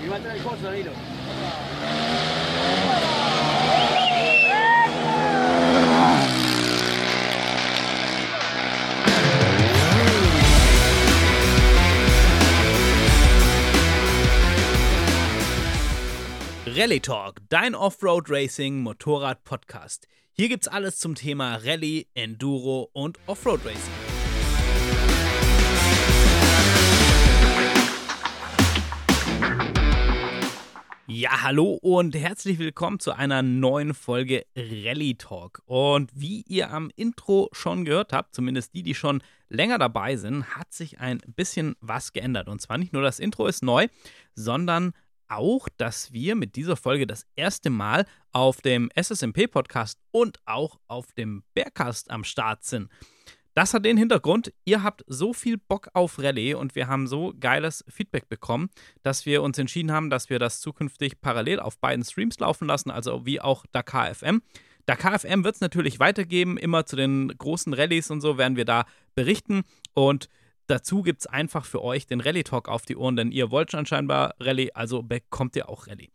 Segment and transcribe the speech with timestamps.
[0.00, 0.92] Mi va a traer el coso, Danilo.
[16.66, 20.06] Rally Talk, dein Offroad Racing Motorrad Podcast.
[20.32, 24.07] Hier gibt's alles zum Thema Rallye, Enduro und Offroad Racing.
[31.10, 35.62] Ja, hallo und herzlich willkommen zu einer neuen Folge Rally Talk.
[35.64, 40.54] Und wie ihr am Intro schon gehört habt, zumindest die, die schon länger dabei sind,
[40.54, 42.46] hat sich ein bisschen was geändert.
[42.46, 43.86] Und zwar nicht nur das Intro ist neu,
[44.34, 44.92] sondern
[45.28, 51.14] auch, dass wir mit dieser Folge das erste Mal auf dem SSMP-Podcast und auch auf
[51.14, 52.90] dem Bearcast am Start sind.
[53.58, 57.34] Das hat den Hintergrund, ihr habt so viel Bock auf Rallye und wir haben so
[57.40, 58.70] geiles Feedback bekommen,
[59.02, 62.92] dass wir uns entschieden haben, dass wir das zukünftig parallel auf beiden Streams laufen lassen,
[62.92, 64.42] also wie auch Dakar FM.
[64.86, 68.64] Dakar FM wird es natürlich weitergeben, immer zu den großen Rallyes und so werden wir
[68.64, 70.28] da berichten und
[70.68, 73.72] dazu gibt es einfach für euch den Rallye Talk auf die Ohren, denn ihr wollt
[73.72, 76.12] schon scheinbar Rallye, also bekommt ihr auch Rallye.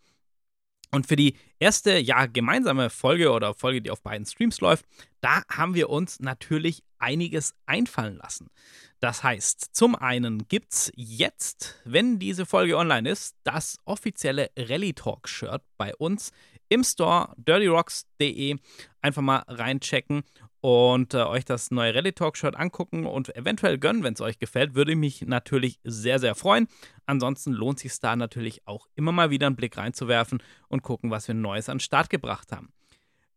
[0.93, 4.85] Und für die erste, ja, gemeinsame Folge oder Folge, die auf beiden Streams läuft,
[5.21, 8.51] da haben wir uns natürlich einiges einfallen lassen.
[8.99, 14.93] Das heißt, zum einen gibt es jetzt, wenn diese Folge online ist, das offizielle Rally
[14.93, 16.31] Talk Shirt bei uns
[16.69, 18.57] im Store dirtyrocks.de.
[19.01, 20.23] Einfach mal reinchecken
[20.63, 24.39] und äh, euch das neue Rally Talk Shirt angucken und eventuell gönnen, wenn es euch
[24.39, 26.69] gefällt, würde mich natürlich sehr, sehr freuen.
[27.05, 31.27] Ansonsten lohnt sich da natürlich auch immer mal wieder einen Blick reinzuwerfen und gucken, was
[31.27, 32.71] wir Neues an den Start gebracht haben.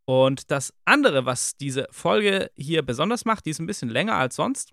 [0.05, 4.36] Und das andere, was diese Folge hier besonders macht, die ist ein bisschen länger als
[4.36, 4.72] sonst.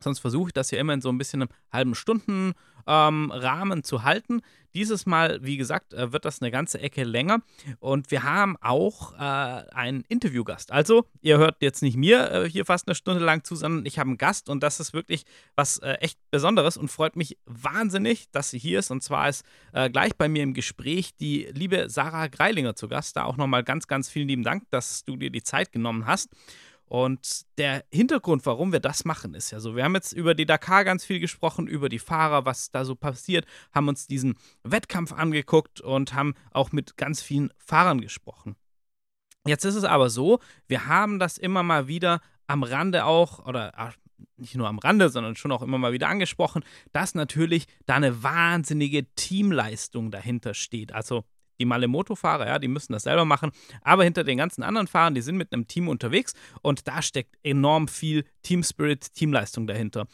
[0.00, 2.52] Sonst versuche ich das ja immer in so ein bisschen einem halben Stunden
[2.86, 4.40] ähm, Rahmen zu halten.
[4.74, 7.40] Dieses Mal, wie gesagt, äh, wird das eine ganze Ecke länger.
[7.78, 10.70] Und wir haben auch äh, einen Interviewgast.
[10.70, 13.98] Also, ihr hört jetzt nicht mir äh, hier fast eine Stunde lang zu, sondern ich
[13.98, 15.24] habe einen Gast und das ist wirklich
[15.54, 18.90] was äh, echt Besonderes und freut mich wahnsinnig, dass sie hier ist.
[18.90, 23.16] Und zwar ist äh, gleich bei mir im Gespräch die liebe Sarah Greilinger zu Gast.
[23.16, 26.28] Da auch nochmal ganz, ganz vielen lieben Dank, dass du dir die Zeit genommen hast.
[26.86, 30.46] Und der Hintergrund, warum wir das machen, ist ja so, wir haben jetzt über die
[30.46, 35.12] Dakar ganz viel gesprochen, über die Fahrer, was da so passiert, haben uns diesen Wettkampf
[35.12, 38.54] angeguckt und haben auch mit ganz vielen Fahrern gesprochen.
[39.46, 40.38] Jetzt ist es aber so,
[40.68, 43.72] wir haben das immer mal wieder am Rande auch, oder
[44.36, 48.22] nicht nur am Rande, sondern schon auch immer mal wieder angesprochen, dass natürlich da eine
[48.22, 50.92] wahnsinnige Teamleistung dahinter steht.
[50.92, 51.24] Also
[51.58, 53.50] die Malemoto-Fahrer, ja, die müssen das selber machen.
[53.82, 57.36] Aber hinter den ganzen anderen Fahrern, die sind mit einem Team unterwegs und da steckt
[57.42, 60.06] enorm viel Team Spirit, Teamleistung dahinter.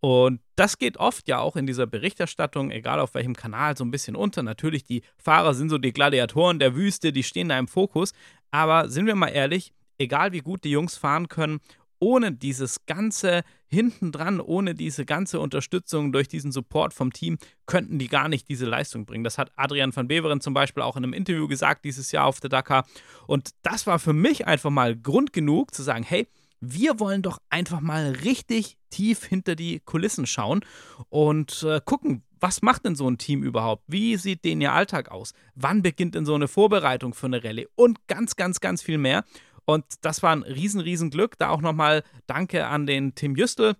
[0.00, 3.90] Und das geht oft ja auch in dieser Berichterstattung, egal auf welchem Kanal, so ein
[3.90, 4.42] bisschen unter.
[4.42, 8.12] Natürlich, die Fahrer sind so die Gladiatoren der Wüste, die stehen da im Fokus.
[8.50, 11.60] Aber sind wir mal ehrlich, egal wie gut die Jungs fahren können,
[11.98, 18.08] ohne dieses ganze hintendran, ohne diese ganze Unterstützung durch diesen Support vom Team, könnten die
[18.08, 19.24] gar nicht diese Leistung bringen.
[19.24, 22.40] Das hat Adrian van Beveren zum Beispiel auch in einem Interview gesagt dieses Jahr auf
[22.40, 22.86] der Dakar.
[23.26, 26.28] Und das war für mich einfach mal Grund genug zu sagen, hey,
[26.60, 30.64] wir wollen doch einfach mal richtig tief hinter die Kulissen schauen
[31.10, 33.84] und äh, gucken, was macht denn so ein Team überhaupt?
[33.86, 35.32] Wie sieht denn ihr Alltag aus?
[35.54, 37.66] Wann beginnt denn so eine Vorbereitung für eine Rallye?
[37.74, 39.24] Und ganz, ganz, ganz viel mehr.
[39.66, 41.38] Und das war ein riesen, riesen Glück.
[41.38, 43.76] Da auch nochmal Danke an den Tim Jüstel.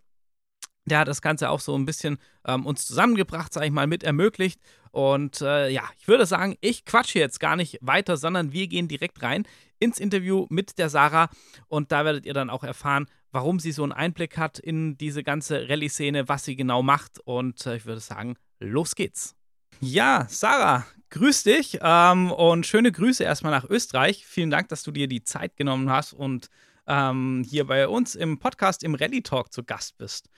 [0.84, 4.04] Der hat das Ganze auch so ein bisschen ähm, uns zusammengebracht, sage ich mal, mit
[4.04, 4.60] ermöglicht.
[4.90, 8.88] Und äh, ja, ich würde sagen, ich quatsche jetzt gar nicht weiter, sondern wir gehen
[8.88, 9.46] direkt rein
[9.78, 11.28] ins Interview mit der Sarah.
[11.68, 15.22] Und da werdet ihr dann auch erfahren, warum sie so einen Einblick hat in diese
[15.22, 17.18] ganze Rallye-Szene, was sie genau macht.
[17.24, 19.34] Und äh, ich würde sagen, los geht's.
[19.80, 24.26] Ja, Sarah, grüß dich ähm, und schöne Grüße erstmal nach Österreich.
[24.26, 26.48] Vielen Dank, dass du dir die Zeit genommen hast und
[26.86, 30.30] ähm, hier bei uns im Podcast im Rally Talk zu Gast bist.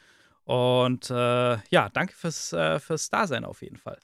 [0.45, 3.99] Und äh, ja, danke fürs, äh, fürs Dasein auf jeden Fall.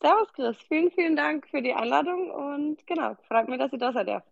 [0.00, 0.56] Servus, Chris.
[0.68, 4.06] Vielen, vielen Dank für die Einladung und genau, freut mich, dass ihr da seid.
[4.06, 4.22] Ja,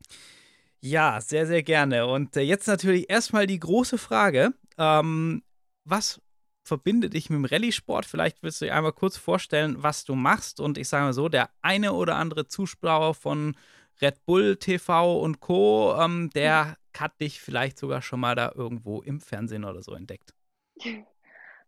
[0.81, 2.07] ja sehr, sehr gerne.
[2.07, 5.43] Und äh, jetzt natürlich erstmal die große Frage: ähm,
[5.85, 6.21] Was
[6.67, 8.05] verbinde dich mit dem Rallye-Sport.
[8.05, 10.61] Vielleicht willst du dir einmal kurz vorstellen, was du machst.
[10.61, 13.57] Und ich sage mal so, der eine oder andere Zuschauer von
[14.03, 19.03] Red Bull TV und Co., ähm, der hat dich vielleicht sogar schon mal da irgendwo
[19.03, 20.35] im Fernsehen oder so entdeckt.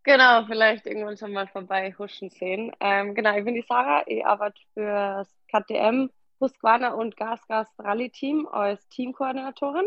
[0.04, 2.72] Genau, vielleicht irgendwann schon mal vorbei huschen sehen.
[2.80, 6.08] Ähm, genau, ich bin die Sarah, ich arbeite für das KTM,
[6.40, 9.86] Husqvarna und Gasgas Rally Team als Teamkoordinatorin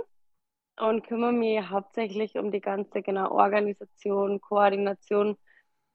[0.81, 5.37] und kümmere mich hauptsächlich um die ganze genau Organisation, Koordination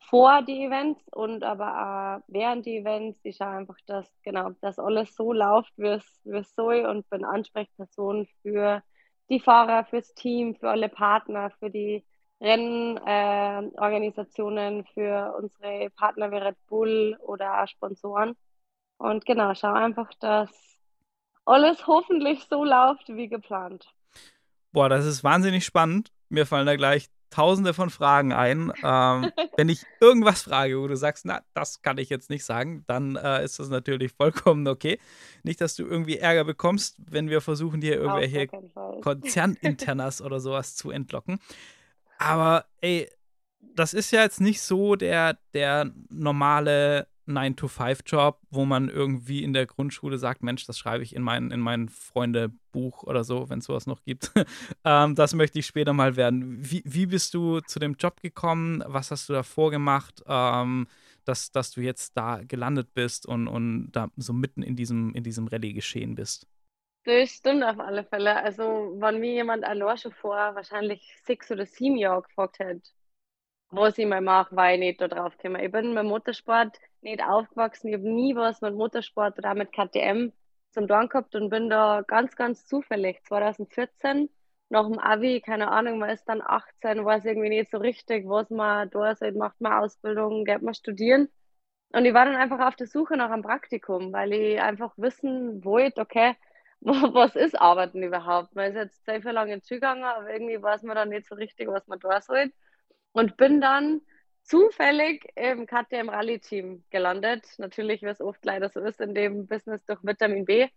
[0.08, 3.18] vor die Events und aber auch während die Events.
[3.24, 8.28] Ich schaue einfach, dass genau, dass alles so läuft, wie es, soll und bin Ansprechperson
[8.42, 8.82] für
[9.28, 12.04] die Fahrer, fürs Team, für alle Partner, für die
[12.40, 18.36] Rennorganisationen, äh, für unsere Partner wie Red Bull oder Sponsoren.
[18.98, 20.50] Und genau, schau einfach, dass
[21.44, 23.95] alles hoffentlich so läuft wie geplant.
[24.76, 26.12] Boah, das ist wahnsinnig spannend.
[26.28, 28.70] Mir fallen da gleich tausende von Fragen ein.
[28.84, 32.84] Ähm, wenn ich irgendwas frage, wo du sagst, na, das kann ich jetzt nicht sagen,
[32.86, 34.98] dann äh, ist das natürlich vollkommen okay.
[35.44, 38.48] Nicht, dass du irgendwie Ärger bekommst, wenn wir versuchen, dir irgendwelche
[39.00, 41.38] Konzerninternas oder sowas zu entlocken.
[42.18, 43.08] Aber ey,
[43.62, 49.66] das ist ja jetzt nicht so der, der normale 9-to-5-Job, wo man irgendwie in der
[49.66, 53.66] Grundschule sagt, Mensch, das schreibe ich in mein, in mein Freundebuch oder so, wenn es
[53.66, 54.32] sowas noch gibt.
[54.84, 56.58] ähm, das möchte ich später mal werden.
[56.58, 58.82] Wie, wie bist du zu dem Job gekommen?
[58.86, 60.86] Was hast du davor gemacht, ähm,
[61.24, 65.24] dass, dass du jetzt da gelandet bist und, und da so mitten in diesem, in
[65.24, 66.46] diesem Rallye geschehen bist?
[67.04, 68.36] Das stimmt auf alle Fälle.
[68.42, 72.90] Also, wenn mir jemand allein schon vor wahrscheinlich sechs oder sieben Jahren gefragt hätte,
[73.70, 75.62] was ich mal mache, war ich nicht da drauf gekommen.
[75.62, 76.76] Ich bin mit Motorsport
[77.06, 77.88] nicht aufgewachsen.
[77.88, 80.32] Ich habe nie was mit Motorsport oder auch mit KTM
[80.70, 84.28] zum tun gehabt und bin da ganz, ganz zufällig 2014
[84.68, 88.50] nach dem Abi, keine Ahnung, man ist dann 18, weiß irgendwie nicht so richtig, was
[88.50, 91.28] man da soll, macht man Ausbildung, geht man studieren.
[91.92, 95.64] Und ich war dann einfach auf der Suche nach einem Praktikum, weil ich einfach wissen
[95.64, 96.34] wollte, okay,
[96.80, 98.54] was ist Arbeiten überhaupt?
[98.56, 101.68] Man ist jetzt sehr viel lange zugegangen, aber irgendwie weiß man dann nicht so richtig,
[101.68, 102.52] was man da soll.
[103.12, 104.02] Und bin dann
[104.46, 107.44] zufällig im KTM Rally Team gelandet.
[107.58, 110.68] Natürlich, wie es oft leider so ist in dem Business durch Vitamin B.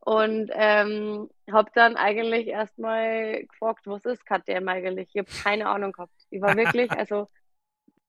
[0.00, 5.08] Und ähm, habe dann eigentlich erstmal gefragt, was ist KTM eigentlich?
[5.14, 6.12] Ich habe keine Ahnung gehabt.
[6.30, 7.28] Ich war wirklich, also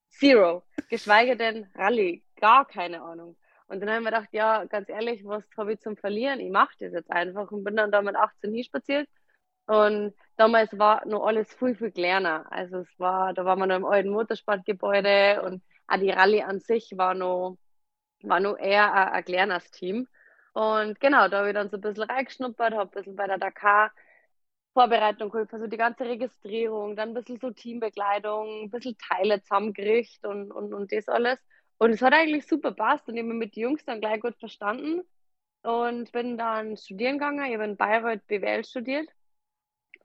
[0.09, 0.63] zero.
[0.89, 2.23] Geschweige denn Rally.
[2.35, 3.37] Gar keine Ahnung.
[3.67, 6.41] Und dann habe ich mir gedacht, ja, ganz ehrlich, was habe ich zum Verlieren?
[6.41, 9.07] Ich mache das jetzt einfach und bin dann da mit 18 hinspaziert
[9.67, 12.51] und damals war noch alles viel, viel kleiner.
[12.51, 16.59] Also es war, da war man noch im alten Motorsportgebäude und auch die Rallye an
[16.59, 17.57] sich war noch,
[18.23, 20.07] war noch eher ein, ein kleines Team.
[20.53, 23.37] Und genau, da habe ich dann so ein bisschen reingeschnuppert, habe ein bisschen bei der
[23.37, 23.91] Dakar
[24.73, 30.25] Vorbereitung geholfen, also die ganze Registrierung, dann ein bisschen so Teambekleidung, ein bisschen Teile zusammengerichtet
[30.25, 31.39] und, und, und das alles.
[31.77, 34.21] Und es hat eigentlich super passt und ich habe mich mit den Jungs dann gleich
[34.21, 35.01] gut verstanden
[35.63, 37.45] und bin dann studieren gegangen.
[37.45, 39.09] Ich habe in Bayreuth BWL studiert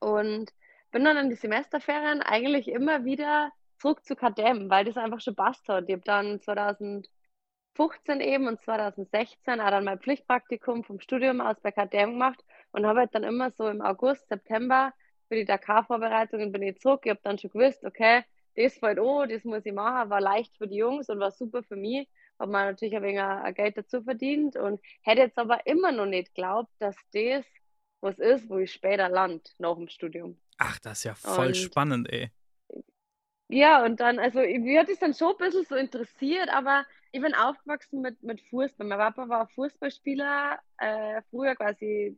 [0.01, 0.51] und
[0.91, 5.35] bin dann in die Semesterferien eigentlich immer wieder zurück zu KTM, weil das einfach schon
[5.35, 5.85] passt hat.
[5.87, 11.71] Ich habe dann 2015 eben und 2016 auch dann mein Pflichtpraktikum vom Studium aus bei
[11.71, 14.93] KTM gemacht und habe halt dann immer so im August, September
[15.29, 17.01] für die Dakar-Vorbereitungen bin ich zurück.
[17.05, 18.23] Ich habe dann schon gewusst, okay,
[18.55, 21.63] das fällt an, das muss ich machen, war leicht für die Jungs und war super
[21.63, 22.09] für mich.
[22.37, 26.35] Habe mir natürlich ein wenig Geld dazu verdient und hätte jetzt aber immer noch nicht
[26.35, 27.45] geglaubt, dass das
[28.01, 30.37] was ist, wo ich später land nach dem Studium.
[30.57, 32.31] Ach, das ist ja voll und, spannend, ey.
[33.47, 37.21] Ja, und dann, also mir hat es dann schon ein bisschen so interessiert, aber ich
[37.21, 38.87] bin aufgewachsen mit, mit Fußball.
[38.87, 42.17] Mein Papa war Fußballspieler, äh, früher quasi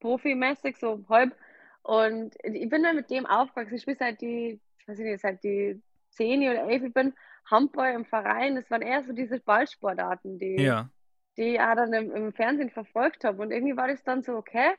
[0.00, 1.34] profimäßig, so halb.
[1.82, 3.76] Und ich bin dann mit dem aufgewachsen.
[3.76, 5.80] Ich spiele seit die, ich weiß nicht, seit die
[6.10, 7.14] 10 oder 11 ich bin
[7.50, 8.56] Handball im Verein.
[8.56, 10.90] Das waren eher so diese Ballsportarten, die, ja
[11.36, 13.42] die ich auch dann im, im Fernsehen verfolgt habe.
[13.42, 14.72] Und irgendwie war das dann so, okay,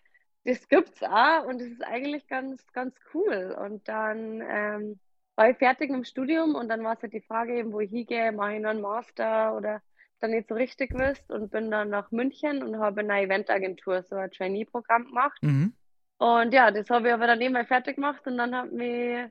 [0.46, 3.56] das gibt's auch und das ist eigentlich ganz, ganz cool.
[3.60, 5.00] Und dann ähm,
[5.36, 7.92] war ich fertig im Studium und dann war es halt die Frage eben, wo ich
[7.92, 9.82] hingehe, mache ich noch einen Master oder
[10.20, 14.02] dann nicht so richtig wisst und bin dann nach München und habe in einer Eventagentur
[14.04, 15.38] so ein Trainee-Programm gemacht.
[15.44, 15.74] Mhm.
[16.18, 19.30] Und ja, das habe ich aber dann eben fertig gemacht und dann hat mich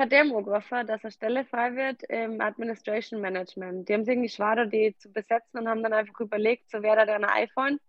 [0.00, 3.88] Angerufen, dass eine Stelle frei wird im Administration Management.
[3.88, 7.06] Die haben sich irgendwie schwer, die zu besetzen und haben dann einfach überlegt, so wäre
[7.06, 7.80] da ein iPhone.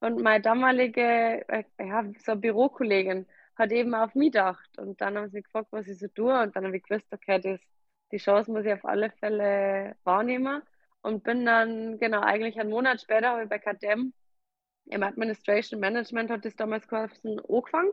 [0.00, 3.26] Und meine damalige, äh, ja, so Bürokollegin
[3.56, 4.78] hat eben auf mich gedacht.
[4.78, 6.42] Und dann haben sie gefragt, was ich so tue.
[6.42, 7.60] Und dann habe ich gewusst, okay, das,
[8.12, 10.62] die Chance muss ich auf alle Fälle wahrnehmen.
[11.02, 14.12] Und bin dann, genau, eigentlich einen Monat später habe ich bei KTM
[14.86, 17.92] im Administration Management hat das damals geheißen, angefangen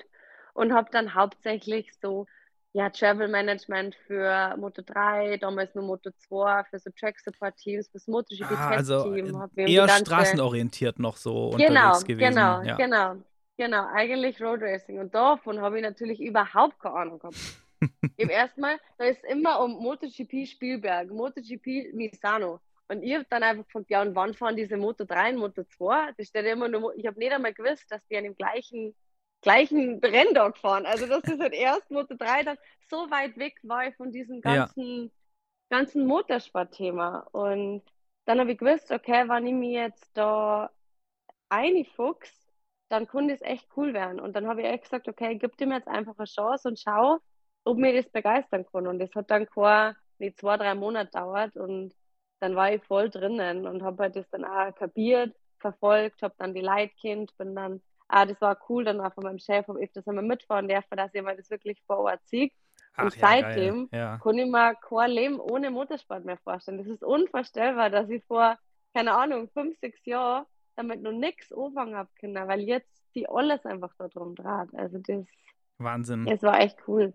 [0.54, 2.28] und habe dann hauptsächlich so
[2.74, 7.88] ja, Travel Management für Moto 3, damals nur Moto 2, für so Track Support Teams,
[7.88, 9.48] fürs MotoGP ah, also Team.
[9.56, 12.30] eher straßenorientiert noch so genau, unterwegs gewesen.
[12.30, 12.76] Genau, ja.
[12.76, 13.16] genau,
[13.58, 15.00] genau, eigentlich Road Racing.
[15.00, 17.38] Und davon habe ich natürlich überhaupt keine Ahnung gehabt.
[18.18, 22.60] Im ersten Mal, da ist immer um MotoGP Spielberg, MotoGP Misano.
[22.88, 25.64] Und ich habe dann einfach gefragt, ja, und wann fahren diese Moto 3 und Moto
[25.64, 26.14] 2?
[26.18, 28.96] Das steht immer nur, ich habe nicht einmal gewusst, dass die an dem gleichen
[29.44, 30.86] gleichen Renndog fahren.
[30.86, 32.58] Also das ist halt erst Moto 3 dann
[32.90, 35.10] so weit weg war ich von diesen ganzen ja.
[35.78, 37.28] ganzen Motorsportthema.
[37.32, 37.84] Und
[38.26, 40.72] dann habe ich gewusst, okay, wenn ich mich jetzt da
[41.50, 42.32] einfuchs,
[42.90, 44.20] dann könnte es echt cool werden.
[44.20, 47.20] Und dann habe ich echt gesagt, okay, gib dem jetzt einfach eine Chance und schau,
[47.66, 48.88] ob mir das begeistern kann.
[48.88, 51.94] Und das hat dann keine, nicht zwei, drei Monate dauert und
[52.40, 56.54] dann war ich voll drinnen und habe halt das dann auch kapiert, verfolgt, habe dann
[56.54, 57.82] die Leitkind, bin dann,
[58.14, 61.14] ah, das war cool, dann auch von meinem Chef, ich das einmal mitfahren dürfen, dass
[61.24, 62.52] mal das wirklich vor Ort sehe.
[62.98, 64.20] Und ja, seitdem ja.
[64.20, 66.78] kann ich mir kein Leben ohne Motorsport mehr vorstellen.
[66.78, 68.58] Das ist unvorstellbar, dass ich vor,
[68.94, 73.66] keine Ahnung, fünf, sechs Jahren damit noch nichts anfangen habe können, weil jetzt die alles
[73.66, 74.70] einfach da drum draht.
[74.74, 75.26] Also das
[75.84, 76.28] Wahnsinn.
[76.28, 77.14] Es war echt cool.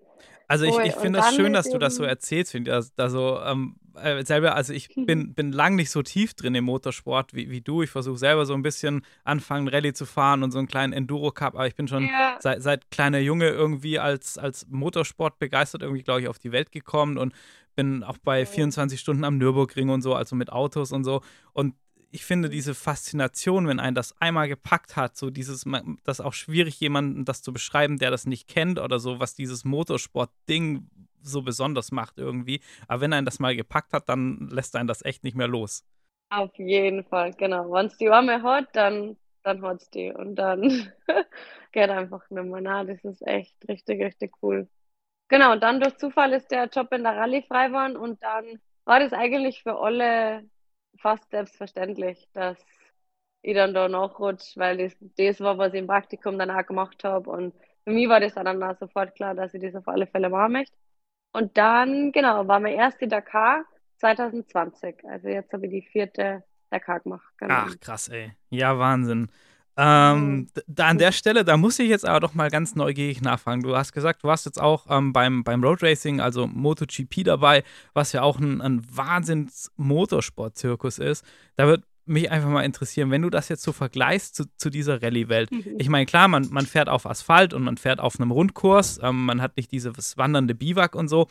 [0.49, 2.57] Also ich, ich finde das schön, dass du das so erzählst.
[2.97, 7.35] Also, ähm, äh, selber, also ich bin, bin lang nicht so tief drin im Motorsport
[7.35, 7.83] wie, wie du.
[7.83, 11.55] Ich versuche selber so ein bisschen anfangen, Rallye zu fahren und so einen kleinen Enduro-Cup,
[11.55, 12.37] aber ich bin schon ja.
[12.41, 16.73] seit, seit kleiner Junge irgendwie als, als Motorsport begeistert irgendwie, glaube ich, auf die Welt
[16.73, 17.35] gekommen und
[17.77, 21.21] bin auch bei 24 Stunden am Nürburgring und so, also mit Autos und so.
[21.53, 21.75] Und
[22.11, 25.65] ich finde diese Faszination, wenn ein das einmal gepackt hat, so dieses,
[26.05, 29.35] das ist auch schwierig, jemanden das zu beschreiben, der das nicht kennt oder so, was
[29.35, 30.89] dieses Motorsport-Ding
[31.23, 32.61] so besonders macht irgendwie.
[32.87, 35.85] Aber wenn ein das mal gepackt hat, dann lässt ein das echt nicht mehr los.
[36.31, 37.73] Auf jeden Fall, genau.
[37.73, 40.11] Wenn es die Arme hat, dann, dann hat es die.
[40.11, 40.93] Und dann
[41.73, 42.87] geht einfach nicht mehr nach.
[42.87, 44.69] Das ist echt richtig, richtig cool.
[45.29, 48.61] Genau, und dann durch Zufall ist der Job in der Rallye frei geworden und dann
[48.87, 50.49] war das eigentlich für alle
[50.97, 52.59] fast selbstverständlich, dass
[53.43, 57.05] ich dann da nachrutsche, weil das, das war, was ich im Praktikum dann auch gemacht
[57.05, 57.31] habe.
[57.31, 57.55] Und
[57.85, 60.53] für mich war das dann auch sofort klar, dass ich das auf alle Fälle machen
[60.53, 60.77] möchte.
[61.33, 63.65] Und dann, genau, war mein erste Dakar
[63.99, 65.05] 2020.
[65.09, 67.25] Also jetzt habe ich die vierte Dakar gemacht.
[67.39, 67.55] Genau.
[67.55, 68.33] Ach, krass, ey.
[68.51, 69.31] Ja, Wahnsinn.
[69.81, 70.49] Ähm, mhm.
[70.67, 73.63] da an der Stelle, da muss ich jetzt aber doch mal ganz neugierig nachfragen.
[73.63, 77.63] Du hast gesagt, du warst jetzt auch ähm, beim, beim Road Racing, also MotoGP dabei,
[77.95, 81.25] was ja auch ein, ein Wahnsinns-Motorsport-Zirkus ist.
[81.55, 85.01] Da wird mich einfach mal interessieren, wenn du das jetzt so vergleichst zu, zu dieser
[85.01, 85.53] Rallye-Welt.
[85.53, 85.77] Mhm.
[85.79, 89.27] Ich meine, klar, man, man fährt auf Asphalt und man fährt auf einem Rundkurs, ähm,
[89.27, 91.29] man hat nicht dieses wandernde Biwak und so.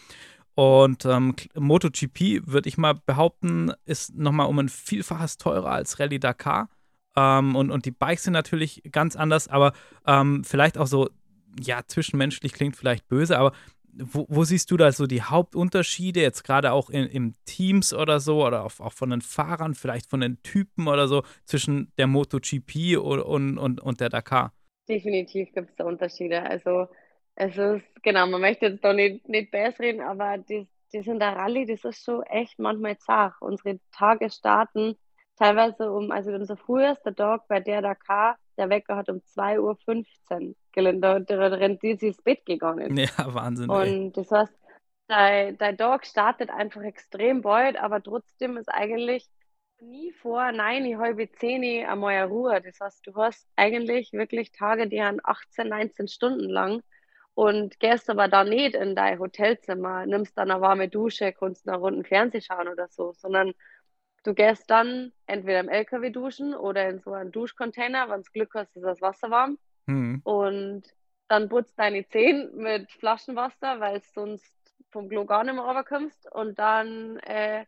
[0.55, 6.19] Und ähm, MotoGP, würde ich mal behaupten, ist nochmal um ein Vielfaches teurer als Rallye
[6.19, 6.69] Dakar.
[7.17, 9.73] Ähm, und, und die Bikes sind natürlich ganz anders, aber
[10.05, 11.09] ähm, vielleicht auch so,
[11.59, 13.53] ja, zwischenmenschlich klingt vielleicht böse, aber
[13.99, 18.19] wo, wo, siehst du da so die Hauptunterschiede, jetzt gerade auch in, in Teams oder
[18.19, 22.05] so, oder auch, auch, von den Fahrern, vielleicht von den Typen oder so, zwischen der
[22.05, 24.53] MotoGP und, und, und, und der Dakar?
[24.87, 26.43] Definitiv gibt es da Unterschiede.
[26.43, 26.87] Also,
[27.33, 31.17] es ist, genau, man möchte jetzt da nicht, nicht besser reden, aber das, das in
[31.17, 33.33] der Rallye, das ist schon echt manchmal zart.
[33.39, 34.95] Unsere Tage starten
[35.37, 40.55] teilweise um, also unser frühester Tag bei der Dakar, der Wecker hat um 2.15 Uhr
[40.71, 42.97] gelandet, da, da rennt sie ins Bett gegangen.
[42.97, 43.69] Ja, Wahnsinn.
[43.69, 44.11] Und ey.
[44.13, 44.53] das heißt,
[45.07, 49.27] dein, dein Tag startet einfach extrem bald, aber trotzdem ist eigentlich
[49.79, 52.61] nie vor nein, halbe zehn einmal eine Ruhe.
[52.61, 56.81] Das heißt, du hast eigentlich wirklich Tage, die haben 18, 19 Stunden lang
[57.35, 61.77] und gehst aber da nicht in dein Hotelzimmer, nimmst dann eine warme Dusche, kannst eine
[61.77, 63.53] Runde Fernsehen schauen oder so, sondern
[64.27, 68.09] Du gehst dann entweder im LKW duschen oder in so einem Duschcontainer.
[68.09, 69.57] Wenn du Glück hast, ist das Wasser warm.
[69.85, 70.19] Mhm.
[70.25, 70.83] Und
[71.29, 74.53] dann putzt deine Zähne mit Flaschenwasser, weil du sonst
[74.91, 76.29] vom Klo gar nicht mehr runterkommst.
[76.33, 77.63] Und dann äh,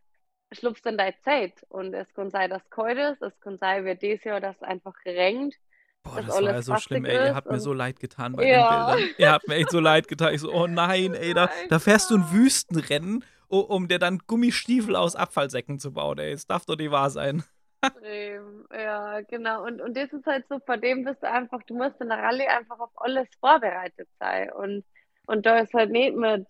[0.52, 1.54] schlupfst du in deine Zeit.
[1.70, 3.22] Und es kann sein, dass es kalt ist.
[3.22, 5.54] Es kann sein, wie dieses Jahr, dass es einfach regnet.
[6.02, 7.28] Boah, das war ja so schlimm, ey.
[7.28, 8.90] Ihr habt mir so leid getan bei ja.
[8.90, 9.14] den Bildern.
[9.16, 10.34] Ihr habt mir echt so leid getan.
[10.34, 13.24] Ich so, oh nein, ey, da, da fährst du ein Wüstenrennen
[13.58, 16.18] um dir dann Gummistiefel aus Abfallsäcken zu bauen.
[16.18, 17.42] Ey, das darf doch nicht wahr sein.
[18.72, 19.64] ja, genau.
[19.64, 22.18] Und, und das ist halt so, vor dem bist du einfach, du musst in der
[22.18, 24.50] Rallye einfach auf alles vorbereitet sein.
[24.52, 24.84] Und,
[25.26, 26.46] und da ist halt nicht mit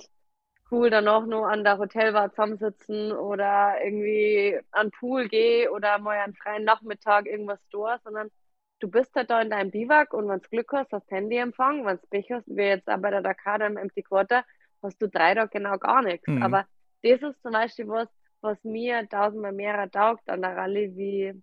[0.71, 5.99] cool dann auch nur an der Hotelbar zusammensitzen oder irgendwie an den Pool gehen oder
[5.99, 8.31] mal einen freien Nachmittag irgendwas durch, sondern
[8.79, 11.97] du bist halt da in deinem Biwak und wenn du Glück hast, hast Handyempfang, wenn
[11.97, 14.45] du Pech hast, wie jetzt auch bei der Dakar im Empty Quarter,
[14.83, 16.27] hast du drei Tage genau gar nichts.
[16.27, 16.43] Mhm.
[16.43, 16.67] Aber
[17.03, 18.09] das ist zum Beispiel was,
[18.41, 21.43] was mir tausendmal mehr taugt an der Rallye wie,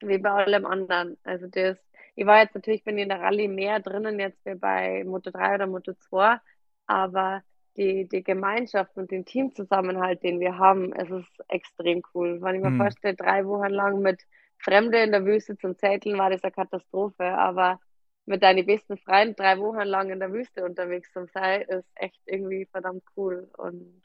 [0.00, 1.16] wie bei allem anderen.
[1.24, 1.78] Also das,
[2.14, 5.56] ich war jetzt natürlich, bin in der Rallye mehr drinnen jetzt wie bei Moto 3
[5.56, 6.38] oder Moto 2,
[6.86, 7.42] aber
[7.76, 12.40] die, die Gemeinschaft und den Teamzusammenhalt, den wir haben, es ist extrem cool.
[12.40, 12.78] Wenn ich mir mhm.
[12.78, 14.22] vorstelle, drei Wochen lang mit
[14.58, 17.80] Fremde in der Wüste zum Zetteln, war das eine Katastrophe, aber
[18.24, 22.20] mit deinen besten Freunden drei Wochen lang in der Wüste unterwegs zu sein, ist echt
[22.24, 24.02] irgendwie verdammt cool und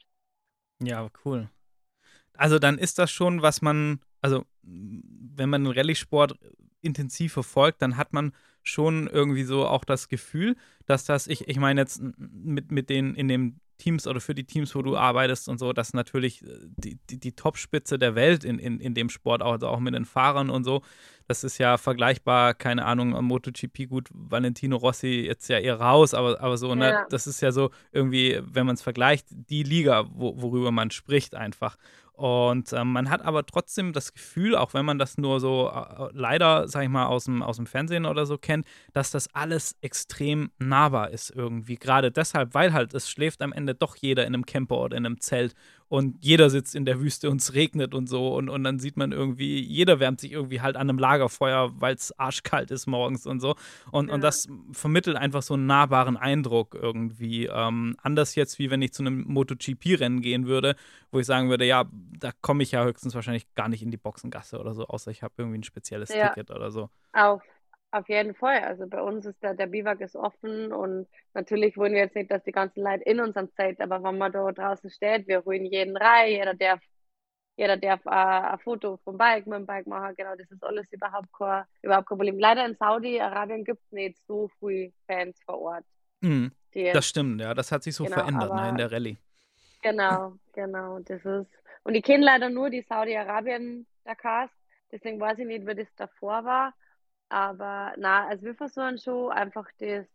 [0.82, 1.50] ja, cool.
[2.34, 6.38] Also dann ist das schon, was man, also wenn man den Rallye-Sport
[6.82, 8.34] intensiv verfolgt, dann hat man
[8.64, 13.16] schon irgendwie so auch das Gefühl, dass das, ich, ich meine jetzt mit, mit den
[13.16, 16.48] in dem Teams oder für die Teams, wo du arbeitest und so, dass natürlich äh,
[16.78, 20.06] die, die, die Topspitze der Welt in, in, in dem Sport, also auch mit den
[20.06, 20.84] Fahrern und so,
[21.28, 26.14] das ist ja vergleichbar, keine Ahnung, am MotoGP, gut, Valentino Rossi jetzt ja eher raus,
[26.14, 30.06] aber, aber so, ne, das ist ja so irgendwie, wenn man es vergleicht, die Liga,
[30.14, 31.78] wo, worüber man spricht einfach.
[32.22, 36.10] Und ähm, man hat aber trotzdem das Gefühl, auch wenn man das nur so äh,
[36.14, 39.76] leider, sag ich mal, aus dem, aus dem Fernsehen oder so kennt, dass das alles
[39.82, 41.78] extrem nahbar ist irgendwie.
[41.78, 45.08] Gerade deshalb, weil halt es schläft am Ende doch jeder in einem Camper oder in
[45.08, 45.56] einem Zelt
[45.92, 48.96] und jeder sitzt in der Wüste und es regnet und so und, und dann sieht
[48.96, 53.26] man irgendwie, jeder wärmt sich irgendwie halt an einem Lagerfeuer, weil es arschkalt ist morgens
[53.28, 53.56] und so
[53.92, 54.14] und, ja.
[54.14, 57.48] und das vermittelt einfach so einen nahbaren Eindruck irgendwie.
[57.48, 60.78] Ähm, anders jetzt, wie wenn ich zu einem MotoGP-Rennen gehen würde,
[61.12, 63.98] wo ich sagen würde, ja, da komme ich ja höchstens wahrscheinlich gar nicht in die
[63.98, 66.30] Boxengasse oder so, außer ich habe irgendwie ein spezielles ja.
[66.30, 66.90] Ticket oder so.
[67.12, 67.42] Auf
[67.92, 68.62] auf jeden Fall.
[68.62, 72.32] Also bei uns ist der, der Biwak ist offen und natürlich wollen wir jetzt nicht,
[72.32, 75.66] dass die ganzen Leute in unserem Zelt, aber wenn man da draußen steht, wir holen
[75.66, 76.80] jeden rein, jeder darf,
[77.58, 80.92] jeder darf äh, ein Foto vom Bike mit dem Bike machen, genau, das ist alles
[80.92, 82.40] überhaupt kein, überhaupt kein Problem.
[82.40, 85.86] Leider in Saudi-Arabien gibt es nicht so viele Fans vor Ort.
[86.22, 89.18] Mhm, das stimmt, ja, das hat sich so genau, verändert ne, in der Rallye.
[89.82, 91.52] Genau, genau, das ist,
[91.84, 94.50] und ich kenne leider nur die Saudi-Arabien-Dakars,
[94.92, 96.74] deswegen weiß ich nicht, wie das davor war.
[97.32, 100.06] Aber na, also wir versuchen schon einfach das,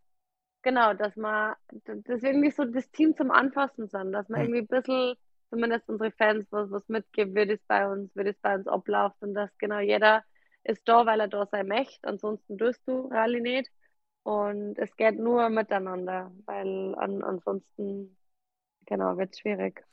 [0.61, 1.55] genau, dass man,
[1.85, 5.15] das irgendwie so das Team zum Anfassen sind, dass man irgendwie ein bisschen,
[5.49, 9.15] zumindest unsere Fans, was, was mitgibt, wie das bei uns, wie das bei uns abläuft
[9.21, 10.23] und dass genau jeder
[10.63, 13.71] ist da, weil er da sein möchte, ansonsten tust du Rallye nicht.
[14.21, 18.15] Und es geht nur miteinander, weil an, ansonsten,
[18.85, 19.83] genau, wird es schwierig.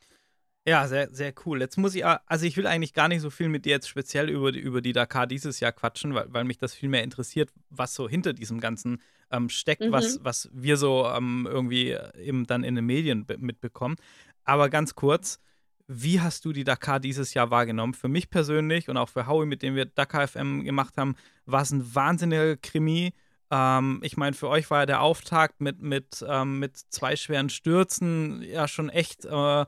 [0.67, 1.61] Ja, sehr, sehr cool.
[1.61, 4.29] Jetzt muss ich, also ich will eigentlich gar nicht so viel mit dir jetzt speziell
[4.29, 7.51] über die, über die Dakar dieses Jahr quatschen, weil, weil mich das viel mehr interessiert,
[7.69, 8.99] was so hinter diesem Ganzen
[9.31, 9.91] ähm, steckt, mhm.
[9.91, 13.95] was, was wir so ähm, irgendwie eben dann in den Medien mitbekommen.
[14.43, 15.39] Aber ganz kurz,
[15.87, 17.93] wie hast du die Dakar dieses Jahr wahrgenommen?
[17.93, 21.61] Für mich persönlich und auch für Howie, mit dem wir Dakar FM gemacht haben, war
[21.61, 23.13] es ein wahnsinniger Krimi.
[23.51, 27.49] Ähm, ich meine, für euch war ja der Auftakt mit, mit, ähm, mit zwei schweren
[27.49, 29.65] Stürzen ja schon echt äh,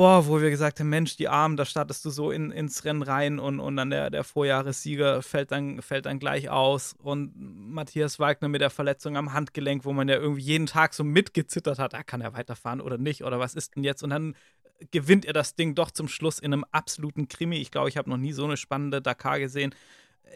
[0.00, 3.02] boah, wo wir gesagt haben, Mensch, die Armen, da startest du so in, ins Rennen
[3.02, 8.18] rein und, und dann der, der Vorjahressieger fällt dann, fällt dann gleich aus und Matthias
[8.18, 11.94] Wagner mit der Verletzung am Handgelenk, wo man ja irgendwie jeden Tag so mitgezittert hat,
[11.94, 14.34] ah, kann er weiterfahren oder nicht oder was ist denn jetzt und dann
[14.90, 17.56] gewinnt er das Ding doch zum Schluss in einem absoluten Krimi.
[17.56, 19.74] Ich glaube, ich habe noch nie so eine spannende Dakar gesehen.
[20.22, 20.30] Äh,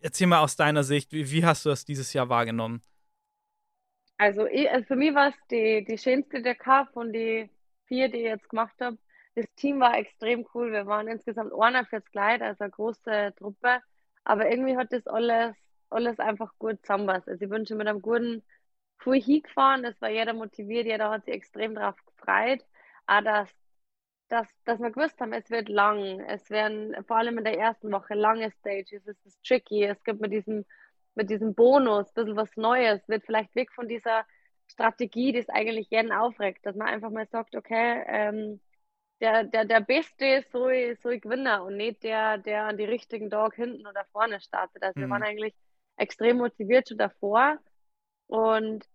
[0.00, 2.82] erzähl mal aus deiner Sicht, wie, wie hast du das dieses Jahr wahrgenommen?
[4.18, 7.50] Also, ich, also für mich war es die, die schönste Dakar von den
[7.86, 8.98] vier, die ich jetzt gemacht habe.
[9.34, 10.72] Das Team war extrem cool.
[10.72, 13.80] Wir waren insgesamt einer fürs Kleid, also eine große Truppe.
[14.24, 15.54] Aber irgendwie hat das alles,
[15.90, 17.28] alles einfach gut zusammenpasst.
[17.28, 18.42] Also ich bin schon mit einem guten
[18.98, 22.64] Fuhr hingefahren, es war jeder motiviert, jeder hat sich extrem drauf gefreut.
[23.06, 23.50] Auch dass,
[24.28, 26.20] dass, dass wir gewusst haben, es wird lang.
[26.20, 30.20] Es werden vor allem in der ersten Woche lange Stages, es ist tricky, es gibt
[30.20, 30.64] mit diesem,
[31.14, 34.24] mit diesem Bonus ein bisschen was Neues, wird vielleicht weg von dieser
[34.68, 38.60] Strategie, die es eigentlich jeden aufregt, dass man einfach mal sagt, okay, ähm,
[39.20, 43.54] der, der, der Beste soll, soll gewinnen und nicht der, der an die richtigen Tag
[43.54, 44.82] hinten oder vorne startet.
[44.82, 45.04] Also mhm.
[45.04, 45.54] wir waren eigentlich
[45.96, 47.58] extrem motiviert schon davor.
[48.26, 48.86] Und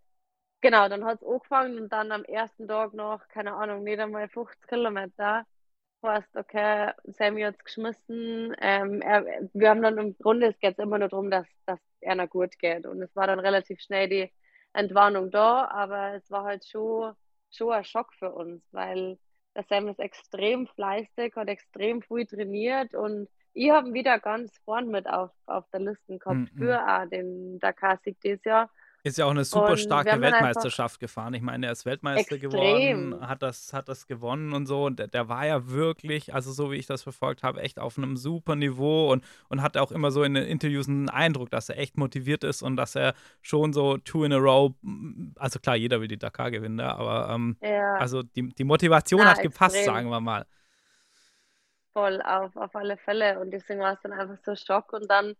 [0.62, 4.30] genau, dann hat es angefangen und dann am ersten Tag noch, keine Ahnung, nicht einmal
[4.30, 5.46] 50 Kilometer.
[6.04, 8.56] Heißt, okay, Sammy hat es geschmissen.
[8.60, 12.28] Ähm, er, wir haben dann im Grunde, es geht immer nur darum, dass, dass einer
[12.28, 12.86] gut geht.
[12.88, 14.32] Und es war dann relativ schnell die
[14.74, 17.14] Entwarnung da, aber es war halt schon,
[17.50, 19.18] schon ein Schock für uns, weil
[19.56, 24.88] der Sam ist extrem fleißig, hat extrem viel trainiert und ich habe wieder ganz vorn
[24.88, 26.58] mit auf, auf der Liste gehabt -mm.
[26.58, 28.70] für auch den Dakar-Sieg dieses Jahr.
[29.04, 31.34] Ist ja auch eine super starke Weltmeisterschaft gefahren.
[31.34, 32.52] Ich meine, er ist Weltmeister extrem.
[32.52, 34.86] geworden, hat das, hat das gewonnen und so.
[34.86, 37.98] Und der, der, war ja wirklich, also so wie ich das verfolgt habe, echt auf
[37.98, 41.70] einem super Niveau und, und hatte auch immer so in den Interviews einen Eindruck, dass
[41.70, 44.74] er echt motiviert ist und dass er schon so two in a row,
[45.36, 46.94] also klar, jeder will die Dakar gewinnen, ne?
[46.94, 47.96] aber ähm, ja.
[47.96, 49.96] also die, die Motivation ja, hat gepasst, extrem.
[49.96, 50.46] sagen wir mal.
[51.94, 53.40] Voll, auf, auf alle Fälle.
[53.40, 55.36] Und deswegen war es dann einfach so Schock und dann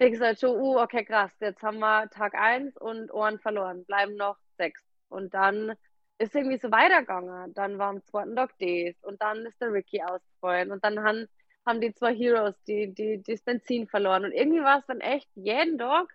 [0.00, 3.84] denkst du halt schon, uh, okay, krass, jetzt haben wir Tag 1 und Ohren verloren,
[3.84, 4.82] bleiben noch sechs.
[5.08, 5.74] Und dann
[6.18, 7.54] ist irgendwie so weitergegangen.
[7.54, 11.28] Dann war am zweiten Tag das und dann ist der Ricky ausgefallen und dann haben,
[11.64, 14.24] haben die zwei Heroes die, die, die das Benzin verloren.
[14.24, 16.08] Und irgendwie war es dann echt jeden Tag